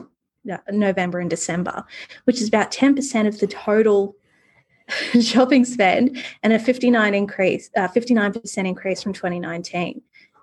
uh, 0.52 0.58
November 0.72 1.20
and 1.20 1.30
December, 1.30 1.84
which 2.26 2.40
is 2.40 2.48
about 2.48 2.72
10% 2.72 3.28
of 3.28 3.40
the 3.40 3.48
total 3.48 4.16
shopping 5.22 5.66
spend 5.66 6.24
and 6.44 6.54
a 6.54 6.60
59 6.60 7.14
increase, 7.14 7.70
uh, 7.76 7.88
59% 7.88 8.58
increase 8.68 9.04
from 9.04 9.14
2019. 9.14 10.02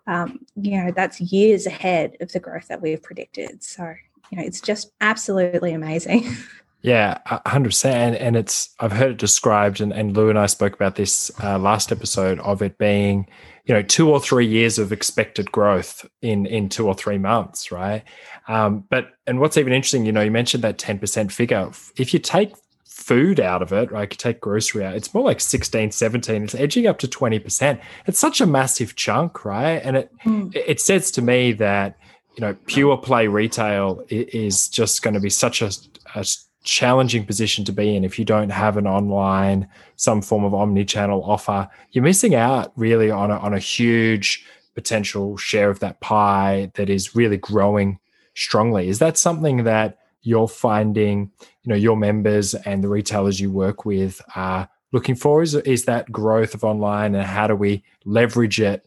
Um, 0.08 0.40
you 0.54 0.82
know, 0.82 0.92
that's 0.92 1.20
years 1.20 1.66
ahead 1.66 2.16
of 2.20 2.32
the 2.32 2.40
growth 2.40 2.68
that 2.68 2.80
we've 2.80 3.02
predicted. 3.02 3.62
So 3.62 3.94
you 4.30 4.38
know, 4.38 4.44
it's 4.44 4.60
just 4.60 4.92
absolutely 5.00 5.72
amazing. 5.72 6.26
Yeah, 6.82 7.18
hundred 7.46 7.70
percent. 7.70 8.16
And 8.20 8.36
it's 8.36 8.72
I've 8.78 8.92
heard 8.92 9.10
it 9.10 9.18
described, 9.18 9.80
and, 9.80 9.92
and 9.92 10.16
Lou 10.16 10.28
and 10.30 10.38
I 10.38 10.46
spoke 10.46 10.72
about 10.72 10.94
this 10.94 11.32
uh, 11.42 11.58
last 11.58 11.90
episode 11.90 12.38
of 12.40 12.62
it 12.62 12.78
being, 12.78 13.26
you 13.64 13.74
know, 13.74 13.82
two 13.82 14.08
or 14.08 14.20
three 14.20 14.46
years 14.46 14.78
of 14.78 14.92
expected 14.92 15.50
growth 15.50 16.06
in 16.22 16.46
in 16.46 16.68
two 16.68 16.86
or 16.86 16.94
three 16.94 17.18
months, 17.18 17.72
right? 17.72 18.04
Um, 18.46 18.84
but 18.88 19.08
and 19.26 19.40
what's 19.40 19.56
even 19.56 19.72
interesting, 19.72 20.06
you 20.06 20.12
know, 20.12 20.20
you 20.20 20.30
mentioned 20.30 20.62
that 20.62 20.78
ten 20.78 21.00
percent 21.00 21.32
figure. 21.32 21.68
If 21.96 22.14
you 22.14 22.20
take 22.20 22.52
food 22.96 23.38
out 23.38 23.60
of 23.60 23.74
it, 23.74 23.92
right? 23.92 24.10
You 24.10 24.16
take 24.16 24.40
grocery 24.40 24.82
out, 24.82 24.96
it's 24.96 25.12
more 25.12 25.22
like 25.22 25.38
16, 25.38 25.92
17. 25.92 26.44
It's 26.44 26.54
edging 26.54 26.86
up 26.86 26.98
to 27.00 27.06
20%. 27.06 27.78
It's 28.06 28.18
such 28.18 28.40
a 28.40 28.46
massive 28.46 28.96
chunk, 28.96 29.44
right? 29.44 29.82
And 29.84 29.98
it 29.98 30.10
mm. 30.24 30.56
it 30.56 30.80
says 30.80 31.10
to 31.12 31.22
me 31.22 31.52
that, 31.52 31.98
you 32.36 32.40
know, 32.40 32.56
pure 32.66 32.96
play 32.96 33.26
retail 33.26 34.02
is 34.08 34.70
just 34.70 35.02
going 35.02 35.12
to 35.12 35.20
be 35.20 35.28
such 35.28 35.60
a, 35.60 35.70
a 36.14 36.26
challenging 36.64 37.26
position 37.26 37.66
to 37.66 37.72
be 37.72 37.94
in 37.94 38.02
if 38.02 38.18
you 38.18 38.24
don't 38.24 38.50
have 38.50 38.78
an 38.78 38.86
online, 38.86 39.68
some 39.96 40.22
form 40.22 40.44
of 40.44 40.54
omni-channel 40.54 41.22
offer. 41.22 41.68
You're 41.92 42.02
missing 42.02 42.34
out 42.34 42.72
really 42.76 43.10
on 43.10 43.30
a, 43.30 43.36
on 43.38 43.52
a 43.52 43.58
huge 43.58 44.44
potential 44.74 45.36
share 45.36 45.68
of 45.68 45.80
that 45.80 46.00
pie 46.00 46.72
that 46.74 46.88
is 46.88 47.14
really 47.14 47.36
growing 47.36 47.98
strongly. 48.34 48.88
Is 48.88 49.00
that 49.00 49.18
something 49.18 49.64
that 49.64 49.98
you're 50.26 50.48
finding, 50.48 51.30
you 51.62 51.70
know, 51.70 51.76
your 51.76 51.96
members 51.96 52.54
and 52.54 52.82
the 52.82 52.88
retailers 52.88 53.38
you 53.38 53.50
work 53.50 53.84
with 53.84 54.20
are 54.34 54.68
looking 54.90 55.14
for? 55.14 55.40
Is, 55.40 55.54
is 55.54 55.84
that 55.84 56.10
growth 56.10 56.52
of 56.52 56.64
online 56.64 57.14
and 57.14 57.24
how 57.24 57.46
do 57.46 57.54
we 57.54 57.84
leverage 58.04 58.60
it 58.60 58.84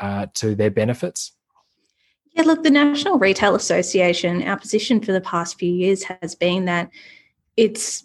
uh, 0.00 0.26
to 0.34 0.56
their 0.56 0.70
benefits? 0.70 1.32
Yeah, 2.32 2.42
look, 2.42 2.64
the 2.64 2.70
National 2.70 3.16
Retail 3.18 3.54
Association, 3.54 4.42
our 4.42 4.58
position 4.58 5.00
for 5.00 5.12
the 5.12 5.20
past 5.20 5.56
few 5.58 5.72
years 5.72 6.02
has 6.02 6.34
been 6.34 6.64
that 6.64 6.90
it's, 7.56 8.04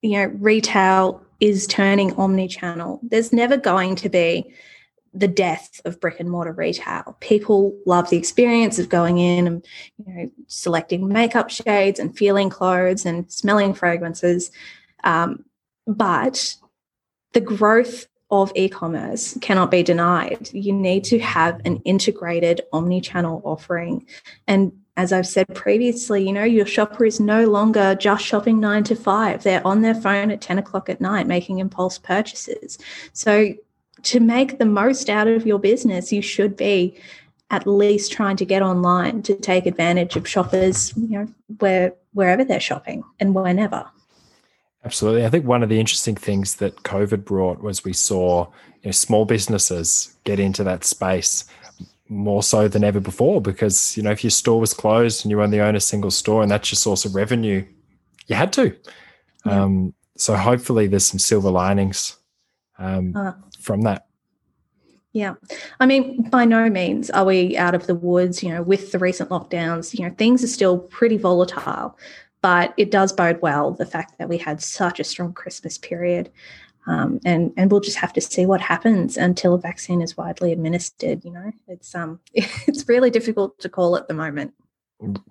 you 0.00 0.12
know, 0.12 0.26
retail 0.38 1.20
is 1.40 1.66
turning 1.66 2.14
omni 2.14 2.46
channel. 2.46 3.00
There's 3.02 3.32
never 3.32 3.56
going 3.56 3.96
to 3.96 4.08
be 4.08 4.50
the 5.14 5.28
death 5.28 5.80
of 5.84 6.00
brick 6.00 6.20
and 6.20 6.30
mortar 6.30 6.52
retail. 6.52 7.16
People 7.20 7.76
love 7.86 8.10
the 8.10 8.16
experience 8.16 8.78
of 8.78 8.88
going 8.88 9.18
in 9.18 9.46
and 9.46 9.66
you 9.96 10.14
know 10.14 10.30
selecting 10.46 11.08
makeup 11.08 11.50
shades 11.50 11.98
and 11.98 12.16
feeling 12.16 12.50
clothes 12.50 13.06
and 13.06 13.30
smelling 13.30 13.74
fragrances, 13.74 14.50
um, 15.04 15.44
but 15.86 16.56
the 17.32 17.40
growth 17.40 18.06
of 18.30 18.52
e-commerce 18.54 19.38
cannot 19.40 19.70
be 19.70 19.82
denied. 19.82 20.50
You 20.52 20.72
need 20.72 21.04
to 21.04 21.18
have 21.18 21.60
an 21.64 21.76
integrated 21.78 22.60
omni-channel 22.72 23.40
offering. 23.44 24.06
And 24.46 24.72
as 24.98 25.12
I've 25.12 25.26
said 25.26 25.54
previously, 25.54 26.26
you 26.26 26.32
know, 26.32 26.44
your 26.44 26.66
shopper 26.66 27.04
is 27.04 27.20
no 27.20 27.46
longer 27.46 27.94
just 27.94 28.24
shopping 28.24 28.60
nine 28.60 28.84
to 28.84 28.96
five. 28.96 29.44
They're 29.44 29.66
on 29.66 29.80
their 29.80 29.94
phone 29.94 30.30
at 30.30 30.40
10 30.40 30.58
o'clock 30.58 30.90
at 30.90 31.00
night 31.00 31.26
making 31.26 31.60
impulse 31.60 31.98
purchases. 31.98 32.78
So 33.12 33.54
to 34.02 34.20
make 34.20 34.58
the 34.58 34.64
most 34.64 35.10
out 35.10 35.28
of 35.28 35.46
your 35.46 35.58
business, 35.58 36.12
you 36.12 36.22
should 36.22 36.56
be 36.56 36.96
at 37.50 37.66
least 37.66 38.12
trying 38.12 38.36
to 38.36 38.44
get 38.44 38.62
online 38.62 39.22
to 39.22 39.34
take 39.34 39.66
advantage 39.66 40.16
of 40.16 40.28
shoppers, 40.28 40.94
you 40.96 41.08
know, 41.08 41.26
where 41.58 41.94
wherever 42.12 42.44
they're 42.44 42.60
shopping 42.60 43.02
and 43.20 43.34
whenever. 43.34 43.86
Absolutely. 44.84 45.24
I 45.24 45.30
think 45.30 45.44
one 45.44 45.62
of 45.62 45.68
the 45.68 45.80
interesting 45.80 46.14
things 46.14 46.56
that 46.56 46.82
COVID 46.82 47.24
brought 47.24 47.62
was 47.62 47.84
we 47.84 47.92
saw 47.92 48.46
you 48.82 48.88
know, 48.88 48.90
small 48.92 49.24
businesses 49.24 50.16
get 50.24 50.38
into 50.38 50.62
that 50.64 50.84
space 50.84 51.44
more 52.08 52.42
so 52.42 52.68
than 52.68 52.84
ever 52.84 53.00
before 53.00 53.40
because, 53.40 53.96
you 53.96 54.02
know, 54.02 54.10
if 54.10 54.22
your 54.22 54.30
store 54.30 54.60
was 54.60 54.72
closed 54.72 55.24
and 55.24 55.30
you 55.30 55.42
only 55.42 55.60
own 55.60 55.76
a 55.76 55.80
single 55.80 56.10
store 56.10 56.42
and 56.42 56.50
that's 56.50 56.70
your 56.70 56.76
source 56.76 57.04
of 57.04 57.14
revenue, 57.14 57.64
you 58.26 58.36
had 58.36 58.52
to. 58.54 58.76
Yeah. 59.44 59.62
Um, 59.62 59.94
so 60.16 60.36
hopefully 60.36 60.86
there's 60.86 61.06
some 61.06 61.18
silver 61.18 61.50
linings 61.50 62.16
um, 62.78 63.14
uh, 63.16 63.32
from 63.68 63.82
that. 63.82 64.06
Yeah. 65.12 65.34
I 65.78 65.84
mean, 65.84 66.28
by 66.30 66.46
no 66.46 66.70
means 66.70 67.10
are 67.10 67.24
we 67.24 67.54
out 67.56 67.74
of 67.74 67.86
the 67.86 67.94
woods, 67.94 68.42
you 68.42 68.48
know, 68.48 68.62
with 68.62 68.92
the 68.92 68.98
recent 68.98 69.28
lockdowns, 69.28 69.92
you 69.96 70.04
know, 70.04 70.14
things 70.16 70.42
are 70.42 70.48
still 70.48 70.78
pretty 70.78 71.18
volatile. 71.18 71.98
But 72.40 72.72
it 72.78 72.90
does 72.90 73.12
bode 73.12 73.42
well 73.42 73.72
the 73.72 73.84
fact 73.84 74.16
that 74.18 74.28
we 74.28 74.38
had 74.38 74.62
such 74.62 75.00
a 75.00 75.04
strong 75.04 75.34
Christmas 75.34 75.76
period. 75.76 76.30
Um, 76.86 77.20
and 77.26 77.52
and 77.58 77.70
we'll 77.70 77.82
just 77.82 77.98
have 77.98 78.14
to 78.14 78.20
see 78.22 78.46
what 78.46 78.62
happens 78.62 79.18
until 79.18 79.52
a 79.52 79.58
vaccine 79.58 80.00
is 80.00 80.16
widely 80.16 80.52
administered. 80.52 81.22
You 81.24 81.32
know, 81.32 81.52
it's 81.66 81.94
um 81.94 82.20
it's 82.32 82.88
really 82.88 83.10
difficult 83.10 83.58
to 83.58 83.68
call 83.68 83.96
at 83.96 84.08
the 84.08 84.14
moment. 84.14 84.54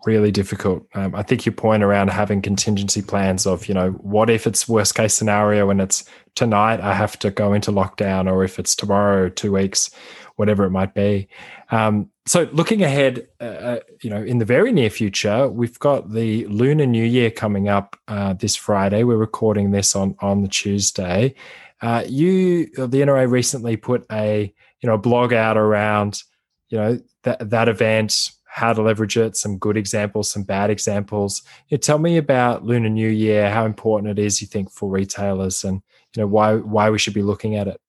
Really 0.05 0.31
difficult. 0.31 0.87
Um, 0.93 1.13
I 1.13 1.23
think 1.23 1.45
your 1.45 1.53
point 1.53 1.83
around 1.83 2.09
having 2.09 2.41
contingency 2.41 3.01
plans 3.01 3.45
of 3.45 3.67
you 3.67 3.73
know 3.73 3.91
what 3.91 4.29
if 4.29 4.47
it's 4.47 4.67
worst 4.67 4.95
case 4.95 5.13
scenario 5.13 5.69
and 5.69 5.81
it's 5.81 6.05
tonight 6.35 6.79
I 6.79 6.93
have 6.93 7.19
to 7.19 7.31
go 7.31 7.51
into 7.51 7.71
lockdown 7.71 8.31
or 8.31 8.45
if 8.45 8.59
it's 8.59 8.75
tomorrow 8.75 9.27
two 9.27 9.51
weeks, 9.51 9.89
whatever 10.37 10.63
it 10.63 10.69
might 10.69 10.93
be. 10.93 11.27
Um, 11.71 12.09
so 12.25 12.47
looking 12.53 12.81
ahead, 12.81 13.27
uh, 13.41 13.43
uh, 13.43 13.79
you 14.01 14.09
know, 14.09 14.23
in 14.23 14.37
the 14.37 14.45
very 14.45 14.71
near 14.71 14.89
future, 14.89 15.49
we've 15.49 15.79
got 15.79 16.11
the 16.11 16.45
Lunar 16.47 16.85
New 16.85 17.03
Year 17.03 17.29
coming 17.29 17.67
up 17.67 17.97
uh, 18.07 18.33
this 18.33 18.55
Friday. 18.55 19.03
We're 19.03 19.17
recording 19.17 19.71
this 19.71 19.95
on 19.97 20.15
on 20.21 20.43
the 20.43 20.47
Tuesday. 20.47 21.35
Uh, 21.81 22.03
you, 22.07 22.67
the 22.75 23.01
NRA, 23.01 23.29
recently 23.29 23.75
put 23.75 24.05
a 24.11 24.53
you 24.81 24.87
know 24.87 24.97
blog 24.97 25.33
out 25.33 25.57
around 25.57 26.23
you 26.69 26.77
know 26.77 26.99
that 27.23 27.49
that 27.49 27.69
event, 27.69 28.31
how 28.57 28.73
to 28.73 28.81
leverage 28.81 29.15
it, 29.17 29.37
some 29.37 29.59
good 29.59 29.77
examples, 29.77 30.31
some 30.31 30.41
bad 30.41 30.71
examples. 30.71 31.43
You 31.69 31.77
know, 31.77 31.79
tell 31.79 31.99
me 31.99 32.17
about 32.17 32.65
Lunar 32.65 32.89
New 32.89 33.07
Year, 33.07 33.51
how 33.51 33.65
important 33.65 34.17
it 34.17 34.23
is, 34.23 34.41
you 34.41 34.47
think, 34.47 34.71
for 34.71 34.89
retailers, 34.89 35.63
and 35.63 35.83
you 36.15 36.21
know 36.23 36.27
why 36.27 36.55
why 36.55 36.89
we 36.89 36.97
should 36.97 37.13
be 37.13 37.21
looking 37.21 37.55
at 37.55 37.67
it. 37.67 37.79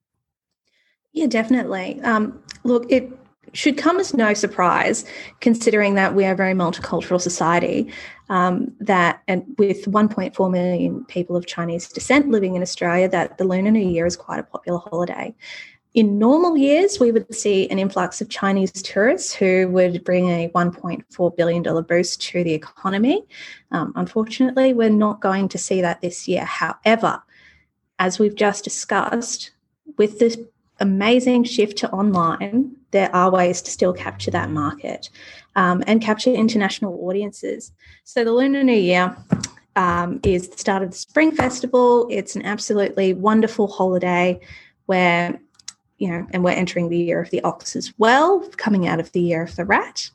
Yeah, 1.13 1.27
definitely. 1.27 1.99
Um, 2.03 2.43
look, 2.65 2.85
it 2.91 3.11
should 3.55 3.79
come 3.79 3.99
as 3.99 4.13
no 4.13 4.35
surprise, 4.35 5.07
considering 5.41 5.95
that 5.95 6.15
we 6.15 6.27
are 6.27 6.33
a 6.33 6.37
very 6.37 6.53
multicultural 6.53 7.19
society. 7.19 7.91
Um, 8.29 8.75
that 8.81 9.23
and 9.27 9.45
with 9.57 9.87
1.4 9.87 10.53
million 10.53 11.03
people 11.07 11.35
of 11.35 11.47
Chinese 11.47 11.89
descent 11.89 12.29
living 12.29 12.57
in 12.57 12.61
Australia, 12.61 13.09
that 13.09 13.39
the 13.39 13.45
Lunar 13.45 13.71
New 13.71 13.89
Year 13.89 14.05
is 14.05 14.17
quite 14.17 14.39
a 14.39 14.43
popular 14.43 14.81
holiday. 14.81 15.35
In 15.95 16.19
normal 16.19 16.57
years, 16.57 17.01
we 17.01 17.11
would 17.11 17.35
see 17.35 17.69
an 17.71 17.79
influx 17.79 18.21
of 18.21 18.29
Chinese 18.29 18.71
tourists 18.71 19.35
who 19.35 19.69
would 19.69 20.05
bring 20.05 20.29
a 20.29 20.49
$1.4 20.51 21.37
billion 21.37 21.63
boost 21.85 22.21
to 22.23 22.45
the 22.45 22.53
economy. 22.53 23.25
Um, 23.73 23.93
unfortunately, 23.97 24.75
we're 24.75 24.91
not 24.91 25.21
going 25.21 25.49
to 25.49 25.59
see 25.59 25.81
that 25.81 26.01
this 26.01 26.29
year. 26.29 26.45
However, 26.45 27.23
as 27.99 28.19
we've 28.19 28.35
just 28.35 28.65
discussed, 28.65 29.51
with 29.97 30.19
this 30.19 30.37
amazing 30.81 31.45
shift 31.45 31.79
to 31.79 31.91
online, 31.91 32.77
there 32.91 33.15
are 33.15 33.31
ways 33.31 33.61
to 33.63 33.71
still 33.71 33.93
capture 33.93 34.31
that 34.31 34.51
market 34.51 35.11
um, 35.57 35.83
and 35.87 36.01
capture 36.01 36.31
international 36.31 36.99
audiences. 37.07 37.73
So 38.05 38.25
the 38.25 38.33
Lunar 38.33 38.63
New 38.63 38.73
Year 38.73 39.17
um, 39.77 40.21
is 40.23 40.49
the 40.49 40.59
start 40.59 40.83
of 40.83 40.91
the 40.91 40.97
Spring 40.97 41.33
Festival. 41.33 42.07
It's 42.11 42.37
an 42.37 42.43
absolutely 42.43 43.15
wonderful 43.15 43.69
holiday 43.69 44.41
where, 44.87 45.41
you 45.99 46.09
know, 46.09 46.27
and 46.31 46.43
we're 46.45 46.51
entering 46.51 46.89
the 46.89 46.99
year 46.99 47.21
of 47.21 47.31
the 47.31 47.43
ox 47.43 47.77
as 47.77 47.93
well, 47.99 48.41
coming 48.57 48.87
out 48.87 49.01
of 49.01 49.13
the 49.13 49.21
year 49.21 49.43
of 49.43 49.57
the 49.57 49.65
rat. 49.65 50.11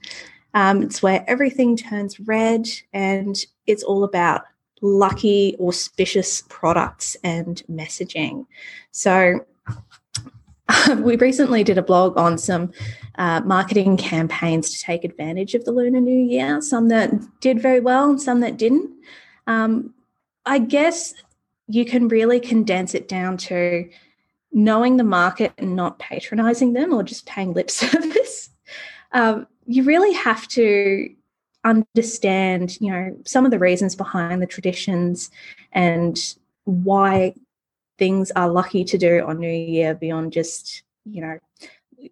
Um, 0.54 0.82
it's 0.84 1.02
where 1.02 1.24
everything 1.28 1.76
turns 1.76 2.20
red 2.20 2.68
and 2.94 3.44
it's 3.68 3.84
all 3.84 4.04
about 4.04 4.44
lucky, 4.82 5.56
auspicious 5.60 6.44
products 6.50 7.16
and 7.24 7.64
messaging. 7.70 8.46
So 8.92 9.46
we 11.00 11.16
recently 11.16 11.64
did 11.64 11.78
a 11.78 11.84
blog 11.84 12.18
on 12.18 12.38
some 12.38 12.72
uh, 13.16 13.42
marketing 13.42 13.98
campaigns 13.98 14.72
to 14.72 14.86
take 14.86 15.04
advantage 15.04 15.56
of 15.56 15.66
the 15.66 15.72
Lunar 15.72 16.02
New 16.02 16.20
Year, 16.20 16.62
some 16.62 16.90
that 16.90 17.12
did 17.40 17.62
very 17.62 17.80
well 17.80 18.10
and 18.10 18.22
some 18.22 18.40
that 18.42 18.58
didn't. 18.58 18.92
Um, 19.48 19.94
I 20.46 20.60
guess 20.60 21.14
you 21.68 21.86
can 21.86 22.08
really 22.08 22.40
condense 22.40 22.94
it 22.94 23.08
down 23.08 23.38
to 23.38 23.90
knowing 24.54 24.98
the 24.98 25.04
market 25.04 25.52
and 25.58 25.76
not 25.76 26.00
patronizing 26.00 26.74
them 26.74 26.94
or 26.94 27.04
just 27.04 27.26
paying 27.26 27.54
lip 27.54 27.70
service. 27.72 28.50
Um, 29.12 29.48
you 29.66 29.84
really 29.84 30.14
have 30.14 30.48
to 30.50 31.10
understand, 31.64 32.80
you 32.82 32.92
know, 32.92 33.18
some 33.26 33.46
of 33.46 33.52
the 33.52 33.60
reasons 33.60 33.96
behind 33.96 34.42
the 34.42 34.48
traditions 34.48 35.32
and 35.72 36.18
why 36.66 37.34
things 37.98 38.32
are 38.36 38.50
lucky 38.50 38.84
to 38.84 38.98
do 38.98 39.24
on 39.26 39.40
New 39.40 39.50
Year 39.50 39.94
beyond 39.94 40.34
just, 40.34 40.84
you 41.06 41.22
know, 41.22 41.40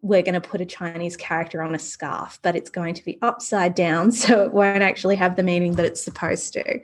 we're 0.02 0.22
going 0.22 0.40
to 0.40 0.42
put 0.42 0.62
a 0.62 0.66
Chinese 0.66 1.18
character 1.18 1.62
on 1.62 1.76
a 1.76 1.80
scarf, 1.80 2.40
but 2.42 2.56
it's 2.56 2.70
going 2.70 2.94
to 2.94 3.04
be 3.04 3.18
upside 3.22 3.76
down, 3.76 4.12
so 4.12 4.44
it 4.44 4.54
won't 4.54 4.84
actually 4.84 5.16
have 5.16 5.36
the 5.36 5.44
meaning 5.44 5.74
that 5.74 5.86
it's 5.86 6.04
supposed 6.04 6.54
to. 6.54 6.80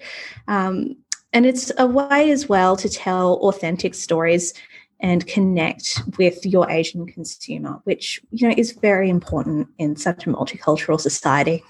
Um, 0.47 0.97
and 1.33 1.45
it's 1.45 1.71
a 1.77 1.85
way 1.85 2.31
as 2.31 2.49
well 2.49 2.75
to 2.77 2.89
tell 2.89 3.33
authentic 3.35 3.93
stories 3.95 4.53
and 4.99 5.27
connect 5.27 6.01
with 6.17 6.45
your 6.45 6.69
Asian 6.69 7.05
consumer, 7.05 7.79
which 7.83 8.21
you 8.31 8.47
know 8.47 8.55
is 8.57 8.71
very 8.71 9.09
important 9.09 9.67
in 9.77 9.95
such 9.95 10.25
a 10.25 10.29
multicultural 10.29 10.99
society. 10.99 11.63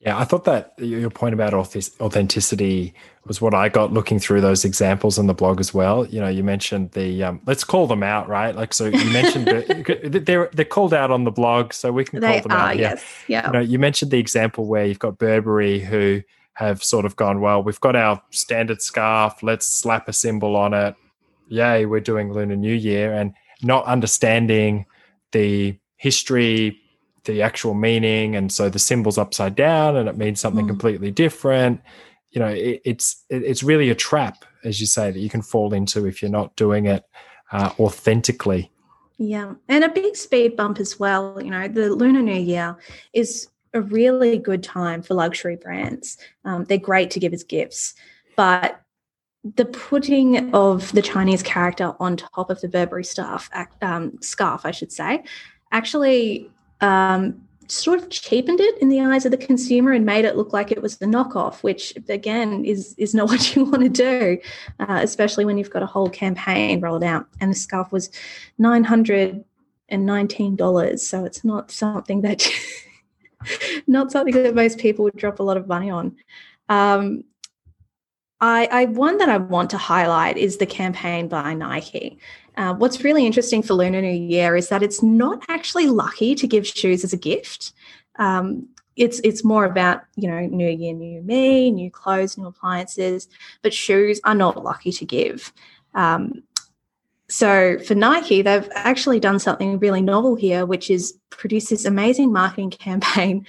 Yeah, 0.00 0.18
I 0.18 0.24
thought 0.24 0.44
that 0.44 0.74
your 0.76 1.08
point 1.08 1.32
about 1.32 1.54
authenticity 1.54 2.92
was 3.26 3.40
what 3.40 3.54
I 3.54 3.70
got 3.70 3.90
looking 3.90 4.18
through 4.18 4.42
those 4.42 4.62
examples 4.62 5.18
on 5.18 5.28
the 5.28 5.32
blog 5.34 5.60
as 5.60 5.72
well. 5.72 6.04
You 6.06 6.20
know, 6.20 6.28
you 6.28 6.44
mentioned 6.44 6.90
the 6.90 7.24
um, 7.24 7.40
let's 7.46 7.64
call 7.64 7.86
them 7.86 8.02
out, 8.02 8.28
right? 8.28 8.54
Like, 8.54 8.74
so 8.74 8.84
you 8.84 9.10
mentioned 9.10 9.46
the, 9.46 10.22
they're 10.22 10.50
they're 10.52 10.64
called 10.66 10.92
out 10.92 11.10
on 11.10 11.24
the 11.24 11.30
blog, 11.30 11.72
so 11.72 11.90
we 11.90 12.04
can 12.04 12.20
they 12.20 12.40
call 12.40 12.42
them 12.42 12.52
are, 12.52 12.70
out. 12.70 12.76
Yes, 12.76 13.02
yeah. 13.28 13.46
You 13.46 13.52
know, 13.54 13.60
you 13.60 13.78
mentioned 13.78 14.10
the 14.10 14.18
example 14.18 14.66
where 14.66 14.84
you've 14.84 14.98
got 14.98 15.16
Burberry 15.16 15.80
who 15.80 16.22
have 16.54 16.84
sort 16.84 17.04
of 17.04 17.16
gone, 17.16 17.40
well, 17.40 17.62
we've 17.62 17.80
got 17.80 17.96
our 17.96 18.22
standard 18.30 18.80
scarf, 18.80 19.42
let's 19.42 19.66
slap 19.66 20.06
a 20.08 20.12
symbol 20.12 20.54
on 20.54 20.72
it. 20.72 20.94
Yay, 21.48 21.86
we're 21.86 22.00
doing 22.00 22.32
Lunar 22.32 22.56
New 22.56 22.74
Year, 22.74 23.12
and 23.12 23.34
not 23.62 23.84
understanding 23.86 24.86
the 25.32 25.78
history 25.96 26.80
the 27.24 27.42
actual 27.42 27.74
meaning 27.74 28.36
and 28.36 28.52
so 28.52 28.68
the 28.68 28.78
symbol's 28.78 29.18
upside 29.18 29.54
down 29.54 29.96
and 29.96 30.08
it 30.08 30.16
means 30.16 30.40
something 30.40 30.66
mm. 30.66 30.68
completely 30.68 31.10
different. 31.10 31.80
You 32.30 32.40
know 32.40 32.48
it, 32.48 32.82
it's 32.84 33.24
it, 33.30 33.42
it's 33.42 33.62
really 33.62 33.90
a 33.90 33.94
trap 33.94 34.44
as 34.64 34.80
you 34.80 34.86
say 34.86 35.10
that 35.10 35.18
you 35.18 35.30
can 35.30 35.42
fall 35.42 35.72
into 35.72 36.06
if 36.06 36.20
you're 36.20 36.30
not 36.30 36.54
doing 36.56 36.86
it 36.86 37.04
uh, 37.52 37.70
authentically. 37.78 38.70
Yeah 39.18 39.54
and 39.68 39.84
a 39.84 39.88
big 39.88 40.16
speed 40.16 40.56
bump 40.56 40.80
as 40.80 40.98
well 40.98 41.40
you 41.42 41.50
know 41.50 41.68
the 41.68 41.94
lunar 41.94 42.22
new 42.22 42.34
year 42.34 42.76
is 43.12 43.48
a 43.72 43.80
really 43.80 44.38
good 44.38 44.62
time 44.62 45.02
for 45.02 45.14
luxury 45.14 45.56
brands. 45.56 46.18
Um, 46.44 46.64
they're 46.64 46.78
great 46.78 47.10
to 47.12 47.20
give 47.20 47.32
as 47.32 47.44
gifts 47.44 47.94
but 48.36 48.83
the 49.44 49.66
putting 49.66 50.54
of 50.54 50.90
the 50.92 51.02
Chinese 51.02 51.42
character 51.42 51.94
on 52.00 52.16
top 52.16 52.48
of 52.50 52.60
the 52.62 52.68
Burberry 52.68 53.04
staff 53.04 53.50
um, 53.82 54.18
scarf, 54.22 54.62
I 54.64 54.70
should 54.70 54.90
say, 54.90 55.22
actually 55.70 56.50
um, 56.80 57.42
sort 57.68 58.00
of 58.00 58.08
cheapened 58.10 58.60
it 58.60 58.78
in 58.78 58.88
the 58.88 59.00
eyes 59.00 59.24
of 59.24 59.30
the 59.30 59.36
consumer 59.36 59.92
and 59.92 60.06
made 60.06 60.24
it 60.24 60.36
look 60.36 60.52
like 60.52 60.72
it 60.72 60.80
was 60.80 60.96
the 60.96 61.06
knockoff, 61.06 61.62
which 61.62 61.94
again 62.08 62.64
is 62.64 62.94
is 62.96 63.14
not 63.14 63.28
what 63.28 63.54
you 63.54 63.64
want 63.64 63.82
to 63.82 63.88
do, 63.88 64.38
uh, 64.80 65.00
especially 65.02 65.44
when 65.44 65.58
you've 65.58 65.70
got 65.70 65.82
a 65.82 65.86
whole 65.86 66.08
campaign 66.08 66.80
rolled 66.80 67.04
out. 67.04 67.26
And 67.40 67.50
the 67.50 67.54
scarf 67.56 67.92
was 67.92 68.10
nine 68.58 68.84
hundred 68.84 69.44
and 69.90 70.06
nineteen 70.06 70.56
dollars, 70.56 71.06
so 71.06 71.24
it's 71.26 71.44
not 71.44 71.70
something 71.70 72.22
that 72.22 72.48
not 73.86 74.10
something 74.10 74.34
that 74.34 74.54
most 74.54 74.78
people 74.78 75.04
would 75.04 75.16
drop 75.16 75.38
a 75.38 75.42
lot 75.42 75.58
of 75.58 75.66
money 75.66 75.90
on. 75.90 76.16
Um, 76.70 77.24
I, 78.44 78.68
I 78.70 78.84
one 78.84 79.16
that 79.18 79.30
I 79.30 79.38
want 79.38 79.70
to 79.70 79.78
highlight 79.78 80.36
is 80.36 80.58
the 80.58 80.66
campaign 80.66 81.28
by 81.28 81.54
Nike. 81.54 82.18
Uh, 82.58 82.74
what's 82.74 83.02
really 83.02 83.24
interesting 83.24 83.62
for 83.62 83.72
Lunar 83.72 84.02
New 84.02 84.08
Year 84.08 84.54
is 84.54 84.68
that 84.68 84.82
it's 84.82 85.02
not 85.02 85.42
actually 85.48 85.86
lucky 85.86 86.34
to 86.34 86.46
give 86.46 86.66
shoes 86.66 87.04
as 87.04 87.14
a 87.14 87.16
gift. 87.16 87.72
Um, 88.16 88.68
it's 88.96 89.18
it's 89.24 89.44
more 89.44 89.64
about 89.64 90.02
you 90.16 90.28
know 90.28 90.40
New 90.40 90.68
Year, 90.68 90.92
New 90.92 91.22
Me, 91.22 91.70
new 91.70 91.90
clothes, 91.90 92.36
new 92.36 92.46
appliances, 92.46 93.28
but 93.62 93.72
shoes 93.72 94.20
are 94.24 94.34
not 94.34 94.62
lucky 94.62 94.92
to 94.92 95.06
give. 95.06 95.50
Um, 95.94 96.42
so 97.30 97.78
for 97.78 97.94
Nike, 97.94 98.42
they've 98.42 98.68
actually 98.74 99.20
done 99.20 99.38
something 99.38 99.78
really 99.78 100.02
novel 100.02 100.34
here, 100.34 100.66
which 100.66 100.90
is 100.90 101.18
produce 101.30 101.70
this 101.70 101.86
amazing 101.86 102.30
marketing 102.30 102.70
campaign 102.88 103.46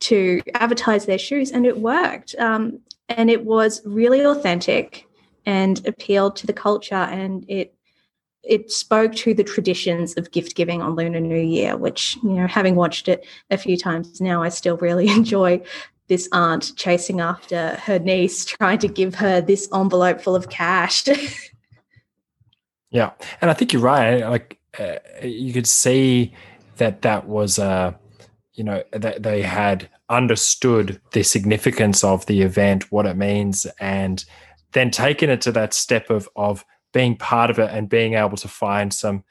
to 0.00 0.40
advertise 0.54 1.06
their 1.06 1.18
shoes, 1.18 1.50
and 1.50 1.66
it 1.66 1.78
worked. 1.78 2.34
Um, 2.38 2.80
and 3.08 3.30
it 3.30 3.44
was 3.44 3.80
really 3.84 4.24
authentic 4.24 5.06
and 5.44 5.86
appealed 5.86 6.36
to 6.36 6.46
the 6.46 6.52
culture, 6.52 6.94
and 6.94 7.44
it 7.48 7.76
it 8.46 8.70
spoke 8.70 9.12
to 9.12 9.34
the 9.34 9.44
traditions 9.44 10.16
of 10.16 10.30
gift 10.30 10.54
giving 10.54 10.80
on 10.80 10.94
Lunar 10.94 11.20
New 11.20 11.40
Year, 11.40 11.76
which, 11.76 12.16
you 12.22 12.30
know, 12.30 12.46
having 12.46 12.76
watched 12.76 13.08
it 13.08 13.26
a 13.50 13.58
few 13.58 13.76
times 13.76 14.20
now, 14.20 14.42
I 14.42 14.48
still 14.48 14.76
really 14.76 15.08
enjoy 15.12 15.60
this 16.08 16.28
aunt 16.32 16.72
chasing 16.76 17.20
after 17.20 17.70
her 17.82 17.98
niece, 17.98 18.44
trying 18.44 18.78
to 18.78 18.88
give 18.88 19.16
her 19.16 19.40
this 19.40 19.68
envelope 19.74 20.20
full 20.20 20.36
of 20.36 20.48
cash. 20.48 21.04
yeah. 22.90 23.10
And 23.40 23.50
I 23.50 23.54
think 23.54 23.72
you're 23.72 23.82
right. 23.82 24.20
Like, 24.20 24.58
uh, 24.78 24.96
you 25.22 25.52
could 25.52 25.66
see 25.66 26.32
that 26.76 27.02
that 27.02 27.26
was, 27.26 27.58
uh, 27.58 27.94
you 28.56 28.64
know, 28.64 28.82
that 28.92 29.22
they 29.22 29.42
had 29.42 29.88
understood 30.08 31.00
the 31.12 31.22
significance 31.22 32.02
of 32.02 32.26
the 32.26 32.42
event, 32.42 32.90
what 32.90 33.06
it 33.06 33.16
means, 33.16 33.66
and 33.78 34.24
then 34.72 34.90
taken 34.90 35.30
it 35.30 35.40
to 35.42 35.52
that 35.52 35.72
step 35.72 36.10
of, 36.10 36.28
of, 36.36 36.64
being 36.92 37.16
part 37.16 37.50
of 37.50 37.58
it 37.58 37.70
and 37.72 37.90
being 37.90 38.14
able 38.14 38.38
to 38.38 38.48
find 38.48 38.94
some 38.94 39.22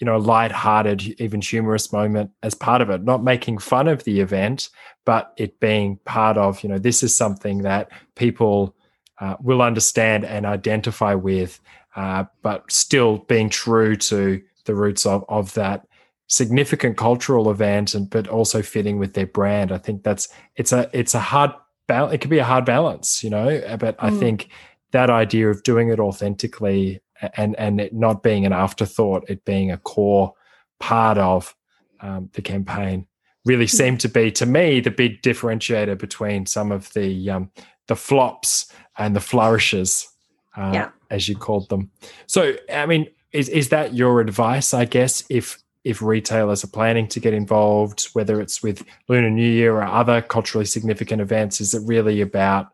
you 0.00 0.04
know 0.04 0.16
light-hearted 0.16 1.20
even 1.20 1.40
humorous 1.40 1.92
moment 1.92 2.32
as 2.42 2.52
part 2.52 2.82
of 2.82 2.90
it. 2.90 3.04
Not 3.04 3.22
making 3.22 3.58
fun 3.58 3.86
of 3.86 4.02
the 4.02 4.18
event 4.18 4.70
but 5.04 5.32
it 5.36 5.60
being 5.60 5.98
part 6.04 6.36
of 6.36 6.62
you 6.62 6.68
know 6.68 6.78
this 6.78 7.02
is 7.02 7.14
something 7.14 7.62
that 7.62 7.90
people 8.16 8.74
uh, 9.20 9.36
will 9.40 9.62
understand 9.62 10.24
and 10.24 10.46
identify 10.46 11.14
with 11.14 11.60
uh, 11.94 12.24
but 12.42 12.70
still 12.70 13.18
being 13.18 13.48
true 13.48 13.94
to 13.94 14.42
the 14.64 14.74
roots 14.74 15.04
of, 15.06 15.24
of 15.28 15.52
that 15.54 15.86
significant 16.32 16.96
cultural 16.96 17.50
event 17.50 17.94
and 17.94 18.08
but 18.08 18.26
also 18.26 18.62
fitting 18.62 18.98
with 18.98 19.12
their 19.12 19.26
brand 19.26 19.70
i 19.70 19.76
think 19.76 20.02
that's 20.02 20.28
it's 20.56 20.72
a 20.72 20.88
it's 20.92 21.14
a 21.14 21.20
hard 21.20 21.50
balance 21.86 22.14
it 22.14 22.18
could 22.18 22.30
be 22.30 22.38
a 22.38 22.44
hard 22.44 22.64
balance 22.64 23.22
you 23.22 23.28
know 23.28 23.60
but 23.78 23.98
mm. 23.98 24.04
i 24.04 24.10
think 24.10 24.48
that 24.92 25.10
idea 25.10 25.50
of 25.50 25.62
doing 25.62 25.90
it 25.90 26.00
authentically 26.00 27.02
and 27.34 27.58
and 27.58 27.80
it 27.80 27.92
not 27.94 28.22
being 28.22 28.46
an 28.46 28.52
afterthought, 28.52 29.28
it 29.28 29.44
being 29.44 29.70
a 29.70 29.78
core 29.78 30.34
part 30.78 31.18
of 31.18 31.54
um, 32.00 32.30
the 32.32 32.42
campaign, 32.42 33.06
really 33.44 33.66
hmm. 33.66 33.76
seemed 33.76 34.00
to 34.00 34.08
be 34.08 34.30
to 34.32 34.46
me 34.46 34.80
the 34.80 34.90
big 34.90 35.22
differentiator 35.22 35.98
between 35.98 36.46
some 36.46 36.72
of 36.72 36.92
the 36.94 37.30
um, 37.30 37.50
the 37.88 37.96
flops 37.96 38.72
and 38.98 39.16
the 39.16 39.20
flourishes, 39.20 40.08
uh, 40.56 40.70
yeah. 40.74 40.90
as 41.10 41.28
you 41.28 41.36
called 41.36 41.68
them. 41.68 41.90
So, 42.26 42.54
I 42.72 42.86
mean, 42.86 43.06
is 43.32 43.48
is 43.48 43.68
that 43.68 43.94
your 43.94 44.20
advice? 44.20 44.74
I 44.74 44.84
guess 44.84 45.24
if 45.30 45.61
if 45.84 46.00
retailers 46.00 46.62
are 46.62 46.68
planning 46.68 47.08
to 47.08 47.20
get 47.20 47.34
involved, 47.34 48.08
whether 48.12 48.40
it's 48.40 48.62
with 48.62 48.84
Lunar 49.08 49.30
New 49.30 49.48
Year 49.48 49.74
or 49.76 49.84
other 49.84 50.22
culturally 50.22 50.64
significant 50.64 51.20
events, 51.20 51.60
is 51.60 51.74
it 51.74 51.82
really 51.84 52.20
about 52.20 52.68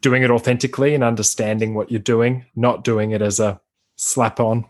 doing 0.00 0.22
it 0.22 0.30
authentically 0.30 0.94
and 0.94 1.02
understanding 1.02 1.74
what 1.74 1.90
you're 1.90 2.00
doing, 2.00 2.44
not 2.54 2.84
doing 2.84 3.12
it 3.12 3.22
as 3.22 3.40
a 3.40 3.60
slap 3.96 4.40
on, 4.40 4.66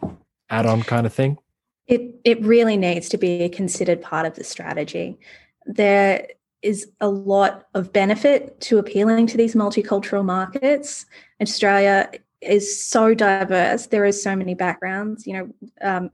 add 0.51 0.67
on 0.67 0.83
kind 0.83 1.07
of 1.07 1.13
thing? 1.13 1.39
It 1.87 2.21
it 2.25 2.41
really 2.43 2.77
needs 2.77 3.09
to 3.11 3.19
be 3.19 3.43
a 3.43 3.49
considered 3.49 4.03
part 4.03 4.27
of 4.27 4.35
the 4.35 4.45
strategy. 4.45 5.19
There 5.67 6.27
is 6.63 6.91
a 7.01 7.09
lot 7.09 7.67
of 7.75 7.93
benefit 7.93 8.61
to 8.61 8.79
appealing 8.79 9.27
to 9.29 9.37
these 9.37 9.55
multicultural 9.55 10.25
markets. 10.25 11.07
Australia 11.41 12.11
is 12.41 12.85
so 12.85 13.15
diverse. 13.15 13.87
There 13.87 14.05
are 14.05 14.13
so 14.13 14.37
many 14.37 14.55
backgrounds. 14.55 15.27
You 15.27 15.33
know, 15.33 15.55
um, 15.81 16.11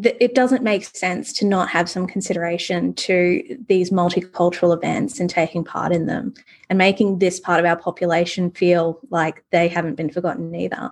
it 0.00 0.34
doesn't 0.34 0.62
make 0.62 0.84
sense 0.84 1.32
to 1.34 1.44
not 1.44 1.68
have 1.68 1.88
some 1.88 2.06
consideration 2.06 2.94
to 2.94 3.58
these 3.68 3.90
multicultural 3.90 4.74
events 4.74 5.20
and 5.20 5.28
taking 5.28 5.64
part 5.64 5.92
in 5.92 6.06
them 6.06 6.32
and 6.70 6.78
making 6.78 7.18
this 7.18 7.38
part 7.38 7.60
of 7.60 7.66
our 7.66 7.76
population 7.76 8.50
feel 8.52 8.98
like 9.10 9.44
they 9.50 9.68
haven't 9.68 9.96
been 9.96 10.08
forgotten 10.08 10.54
either. 10.54 10.90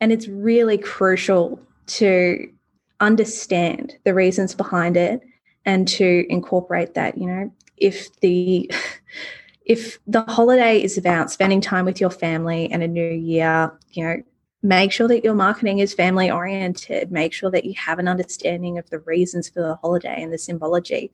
And 0.00 0.10
it's 0.10 0.26
really 0.26 0.76
crucial 0.76 1.60
to 1.86 2.50
understand 2.98 3.96
the 4.04 4.14
reasons 4.14 4.54
behind 4.54 4.96
it 4.96 5.22
and 5.64 5.86
to 5.88 6.26
incorporate 6.28 6.94
that, 6.94 7.16
you 7.16 7.26
know, 7.26 7.52
if 7.76 8.14
the 8.20 8.70
if 9.64 9.98
the 10.06 10.22
holiday 10.22 10.82
is 10.82 10.98
about 10.98 11.30
spending 11.30 11.60
time 11.60 11.86
with 11.86 12.00
your 12.00 12.10
family 12.10 12.70
and 12.70 12.82
a 12.82 12.88
new 12.88 13.10
year, 13.10 13.72
you 13.92 14.04
know, 14.04 14.22
make 14.64 14.90
sure 14.90 15.06
that 15.06 15.22
your 15.22 15.34
marketing 15.34 15.78
is 15.78 15.92
family 15.92 16.30
oriented. 16.30 17.12
Make 17.12 17.34
sure 17.34 17.50
that 17.50 17.66
you 17.66 17.74
have 17.74 17.98
an 17.98 18.08
understanding 18.08 18.78
of 18.78 18.88
the 18.88 18.98
reasons 19.00 19.48
for 19.48 19.60
the 19.60 19.76
holiday 19.76 20.22
and 20.22 20.32
the 20.32 20.38
symbology. 20.38 21.12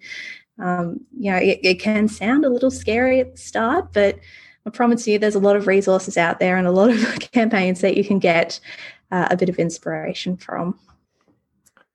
Um, 0.58 1.00
you 1.18 1.30
know 1.30 1.38
it, 1.38 1.58
it, 1.62 1.80
can 1.80 2.06
sound 2.06 2.44
a 2.44 2.50
little 2.50 2.70
scary 2.70 3.18
at 3.20 3.32
the 3.32 3.38
start 3.38 3.94
but 3.94 4.18
i 4.66 4.70
promise 4.70 5.08
you 5.08 5.18
there's 5.18 5.34
a 5.34 5.38
lot 5.38 5.56
of 5.56 5.66
resources 5.66 6.18
out 6.18 6.38
there 6.38 6.58
and 6.58 6.66
a 6.66 6.70
lot 6.70 6.90
of 6.90 7.18
campaigns 7.32 7.80
that 7.80 7.96
you 7.96 8.04
can 8.04 8.18
get 8.18 8.60
uh, 9.10 9.28
a 9.30 9.38
bit 9.38 9.48
of 9.48 9.58
inspiration 9.58 10.36
from. 10.36 10.78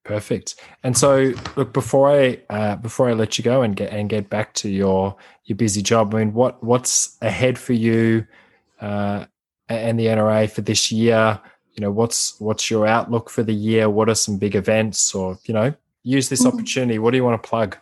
Perfect. 0.04 0.56
And 0.84 0.98
so 0.98 1.34
look 1.56 1.74
before 1.74 2.10
i 2.10 2.40
uh, 2.50 2.76
before 2.78 3.10
i 3.10 3.14
let 3.14 3.38
you 3.38 3.44
go 3.44 3.62
and 3.62 3.76
get 3.76 3.92
and 3.92 4.10
get 4.10 4.30
back 4.30 4.54
to 4.56 4.70
your 4.70 5.16
your 5.46 5.56
busy 5.56 5.82
job 5.82 6.14
i 6.16 6.20
mean 6.20 6.34
what 6.34 6.64
what's 6.64 7.18
ahead 7.22 7.58
for 7.58 7.74
you 7.74 8.26
uh, 8.82 9.26
and 9.70 10.00
the 10.00 10.06
NRA 10.06 10.50
for 10.50 10.62
this 10.62 10.92
year? 10.92 11.40
You 11.74 11.82
know, 11.82 11.92
what's 11.92 12.40
what's 12.40 12.70
your 12.70 12.88
outlook 12.88 13.30
for 13.30 13.44
the 13.44 13.54
year? 13.54 13.90
What 13.90 14.10
are 14.10 14.16
some 14.16 14.38
big 14.38 14.56
events, 14.56 15.14
or 15.14 15.38
you 15.46 15.54
know, 15.54 15.74
use 16.04 16.30
this 16.30 16.44
mm-hmm. 16.44 16.56
opportunity? 16.56 17.00
What 17.00 17.12
do 17.12 17.18
you 17.18 17.24
want 17.24 17.42
to 17.42 17.48
plug? 17.48 17.78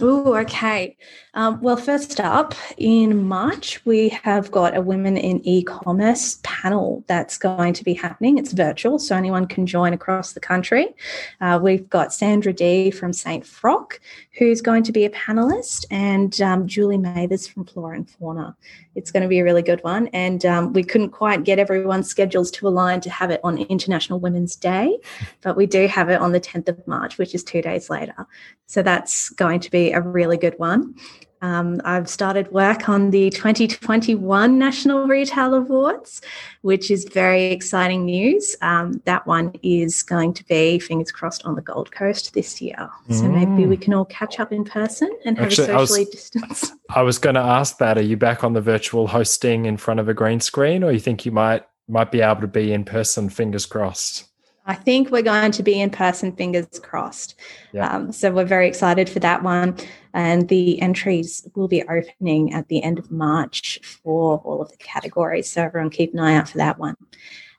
Oh, 0.00 0.36
okay. 0.36 0.96
Um, 1.32 1.60
well, 1.62 1.76
first 1.76 2.20
up, 2.20 2.54
in 2.76 3.26
March, 3.26 3.84
we 3.86 4.10
have 4.10 4.50
got 4.50 4.76
a 4.76 4.80
Women 4.80 5.16
in 5.16 5.46
E 5.46 5.62
commerce 5.62 6.38
panel 6.42 7.04
that's 7.06 7.38
going 7.38 7.72
to 7.74 7.84
be 7.84 7.94
happening. 7.94 8.36
It's 8.36 8.52
virtual, 8.52 8.98
so 8.98 9.16
anyone 9.16 9.46
can 9.46 9.66
join 9.66 9.94
across 9.94 10.32
the 10.32 10.40
country. 10.40 10.94
Uh, 11.40 11.58
we've 11.62 11.88
got 11.88 12.12
Sandra 12.12 12.52
D 12.52 12.90
from 12.90 13.12
St. 13.12 13.46
Frock, 13.46 14.00
who's 14.38 14.60
going 14.60 14.82
to 14.84 14.92
be 14.92 15.04
a 15.04 15.10
panelist, 15.10 15.86
and 15.90 16.40
um, 16.42 16.66
Julie 16.66 16.98
Mathers 16.98 17.46
from 17.46 17.64
Flora 17.64 17.96
and 17.96 18.08
Fauna. 18.08 18.56
It's 18.94 19.10
going 19.10 19.22
to 19.22 19.28
be 19.28 19.38
a 19.40 19.44
really 19.44 19.62
good 19.62 19.84
one. 19.84 20.08
And 20.08 20.44
um, 20.46 20.72
we 20.72 20.82
couldn't 20.82 21.10
quite 21.10 21.44
get 21.44 21.58
everyone's 21.58 22.08
schedules 22.08 22.50
to 22.52 22.66
align 22.66 23.00
to 23.02 23.10
have 23.10 23.30
it 23.30 23.40
on 23.44 23.58
International 23.58 24.18
Women's 24.18 24.56
Day, 24.56 24.98
but 25.42 25.56
we 25.56 25.66
do 25.66 25.86
have 25.86 26.08
it 26.08 26.20
on 26.20 26.32
the 26.32 26.40
10th 26.40 26.68
of 26.68 26.86
March, 26.86 27.18
which 27.18 27.34
is 27.34 27.44
two 27.44 27.60
days 27.60 27.90
later. 27.90 28.26
So 28.66 28.82
that's 28.82 29.28
going 29.30 29.60
to 29.60 29.70
be 29.70 29.85
a 29.92 30.00
really 30.00 30.36
good 30.36 30.54
one. 30.58 30.94
Um, 31.42 31.82
I've 31.84 32.08
started 32.08 32.50
work 32.50 32.88
on 32.88 33.10
the 33.10 33.28
2021 33.30 34.58
National 34.58 35.06
Retail 35.06 35.54
Awards, 35.54 36.22
which 36.62 36.90
is 36.90 37.04
very 37.04 37.44
exciting 37.44 38.06
news. 38.06 38.56
Um, 38.62 39.02
that 39.04 39.26
one 39.26 39.52
is 39.62 40.02
going 40.02 40.32
to 40.34 40.44
be, 40.44 40.78
fingers 40.78 41.12
crossed, 41.12 41.44
on 41.44 41.54
the 41.54 41.62
Gold 41.62 41.92
Coast 41.92 42.32
this 42.32 42.60
year. 42.62 42.90
So 43.10 43.24
mm. 43.24 43.34
maybe 43.34 43.66
we 43.66 43.76
can 43.76 43.92
all 43.92 44.06
catch 44.06 44.40
up 44.40 44.50
in 44.50 44.64
person 44.64 45.10
and 45.24 45.36
have 45.36 45.48
Actually, 45.48 45.68
a 45.68 45.78
socially 45.78 46.00
was, 46.00 46.10
distance. 46.10 46.72
I 46.90 47.02
was 47.02 47.18
going 47.26 47.34
to 47.34 47.42
ask 47.42 47.78
that. 47.78 47.98
Are 47.98 48.02
you 48.02 48.16
back 48.16 48.42
on 48.42 48.54
the 48.54 48.62
virtual 48.62 49.06
hosting 49.06 49.66
in 49.66 49.76
front 49.76 50.00
of 50.00 50.08
a 50.08 50.14
green 50.14 50.40
screen, 50.40 50.82
or 50.82 50.90
you 50.90 51.00
think 51.00 51.26
you 51.26 51.32
might 51.32 51.64
might 51.88 52.10
be 52.10 52.22
able 52.22 52.40
to 52.40 52.48
be 52.48 52.72
in 52.72 52.84
person? 52.84 53.28
Fingers 53.28 53.66
crossed. 53.66 54.24
I 54.66 54.74
think 54.74 55.10
we're 55.10 55.22
going 55.22 55.52
to 55.52 55.62
be 55.62 55.80
in 55.80 55.90
person, 55.90 56.32
fingers 56.32 56.80
crossed. 56.82 57.36
Yeah. 57.72 57.88
Um, 57.88 58.12
so 58.12 58.32
we're 58.32 58.44
very 58.44 58.66
excited 58.68 59.08
for 59.08 59.20
that 59.20 59.42
one. 59.42 59.76
And 60.12 60.48
the 60.48 60.80
entries 60.82 61.46
will 61.54 61.68
be 61.68 61.82
opening 61.82 62.52
at 62.52 62.68
the 62.68 62.82
end 62.82 62.98
of 62.98 63.10
March 63.10 63.80
for 64.02 64.38
all 64.38 64.60
of 64.60 64.70
the 64.70 64.76
categories. 64.78 65.50
So 65.50 65.62
everyone 65.62 65.90
keep 65.90 66.12
an 66.12 66.18
eye 66.18 66.34
out 66.34 66.48
for 66.48 66.58
that 66.58 66.78
one. 66.78 66.96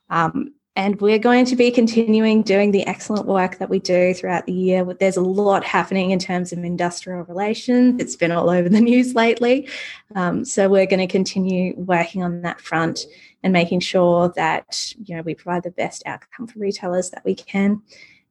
Um, 0.09 0.53
and 0.77 1.01
we're 1.01 1.17
going 1.17 1.43
to 1.43 1.55
be 1.55 1.71
continuing 1.71 2.43
doing 2.43 2.69
the 2.69 2.85
excellent 2.85 3.25
work 3.25 3.57
that 3.57 3.67
we 3.67 3.79
do 3.79 4.13
throughout 4.13 4.45
the 4.45 4.53
year. 4.53 4.85
There's 4.85 5.17
a 5.17 5.21
lot 5.21 5.63
happening 5.63 6.11
in 6.11 6.19
terms 6.19 6.53
of 6.53 6.59
industrial 6.59 7.23
relations. 7.23 7.99
It's 7.99 8.15
been 8.15 8.31
all 8.31 8.51
over 8.51 8.69
the 8.69 8.79
news 8.91 9.15
lately. 9.15 9.67
Um, 10.13 10.45
so 10.45 10.69
we're 10.69 10.85
going 10.85 10.99
to 10.99 11.07
continue 11.07 11.73
working 11.75 12.21
on 12.21 12.43
that 12.43 12.61
front 12.61 12.99
and 13.41 13.51
making 13.51 13.79
sure 13.79 14.31
that 14.35 14.93
you 15.03 15.15
know 15.15 15.23
we 15.23 15.33
provide 15.33 15.63
the 15.63 15.71
best 15.71 16.03
outcome 16.05 16.45
for 16.45 16.59
retailers 16.59 17.09
that 17.09 17.25
we 17.25 17.33
can. 17.33 17.81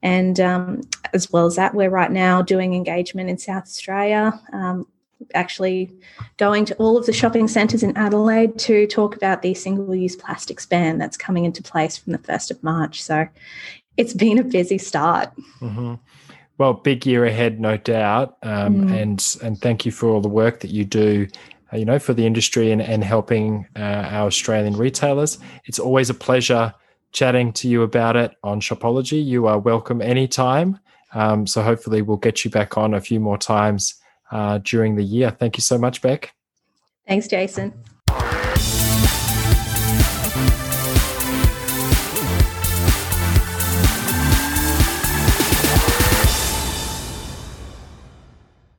And 0.01 0.39
um, 0.39 0.83
as 1.13 1.33
well 1.33 1.47
as 1.47 1.57
that, 1.57 1.75
we're 1.75 1.91
right 1.91 2.13
now 2.13 2.43
doing 2.43 2.75
engagement 2.75 3.29
in 3.29 3.39
South 3.39 3.65
Australia, 3.65 4.41
um, 4.53 4.87
actually 5.35 5.93
going 6.37 6.65
to 6.67 6.75
all 6.77 6.97
of 6.97 7.07
the 7.07 7.13
shopping 7.13 7.49
centres 7.49 7.83
in 7.83 7.97
Adelaide 7.97 8.59
to 8.61 8.87
talk 8.87 9.17
about 9.17 9.43
the 9.43 9.55
single-use 9.55 10.17
plastics 10.17 10.67
ban 10.67 10.99
that's 10.99 11.17
coming 11.17 11.45
into 11.45 11.63
place 11.63 11.97
from 11.97 12.13
the 12.13 12.19
first 12.19 12.51
of 12.51 12.63
March. 12.63 13.03
So 13.03 13.27
it's 13.97 14.15
been 14.15 14.39
a 14.39 14.45
busy 14.45 14.79
start. 14.79 15.31
Mm-hmm. 15.61 15.95
Well, 16.59 16.75
big 16.75 17.07
year 17.07 17.25
ahead, 17.27 17.61
no 17.61 17.77
doubt. 17.77 18.39
Um, 18.43 18.89
mm. 18.89 19.03
And 19.03 19.37
and 19.43 19.61
thank 19.61 19.85
you 19.85 19.93
for 19.93 20.09
all 20.09 20.23
the 20.23 20.29
work 20.29 20.61
that 20.61 20.71
you 20.71 20.85
do 20.85 21.29
uh, 21.73 21.77
you 21.77 21.85
know, 21.85 21.99
for 21.99 22.15
the 22.15 22.27
industry 22.27 22.71
and, 22.71 22.81
and 22.81 23.03
helping 23.03 23.67
uh, 23.77 23.81
our 23.81 24.27
Australian 24.27 24.77
retailers. 24.77 25.39
It's 25.65 25.79
always 25.79 26.11
a 26.11 26.15
pleasure 26.15 26.73
chatting 27.13 27.53
to 27.55 27.69
you 27.69 27.83
about 27.83 28.17
it 28.17 28.37
on 28.43 28.61
Shopology. 28.61 29.25
You 29.25 29.47
are 29.47 29.59
welcome 29.59 30.01
anytime. 30.01 30.79
Um, 31.15 31.47
so 31.47 31.63
hopefully 31.63 32.03
we'll 32.03 32.19
get 32.19 32.45
you 32.45 32.51
back 32.51 32.77
on 32.77 32.95
a 32.95 33.01
few 33.01 33.21
more 33.21 33.39
times 33.39 33.95
uh, 34.31 34.59
during 34.63 34.97
the 34.97 35.05
year. 35.05 35.31
Thank 35.31 35.57
you 35.57 35.63
so 35.63 35.79
much, 35.79 36.03
Beck. 36.03 36.35
Thanks, 37.07 37.29
Jason. 37.29 37.73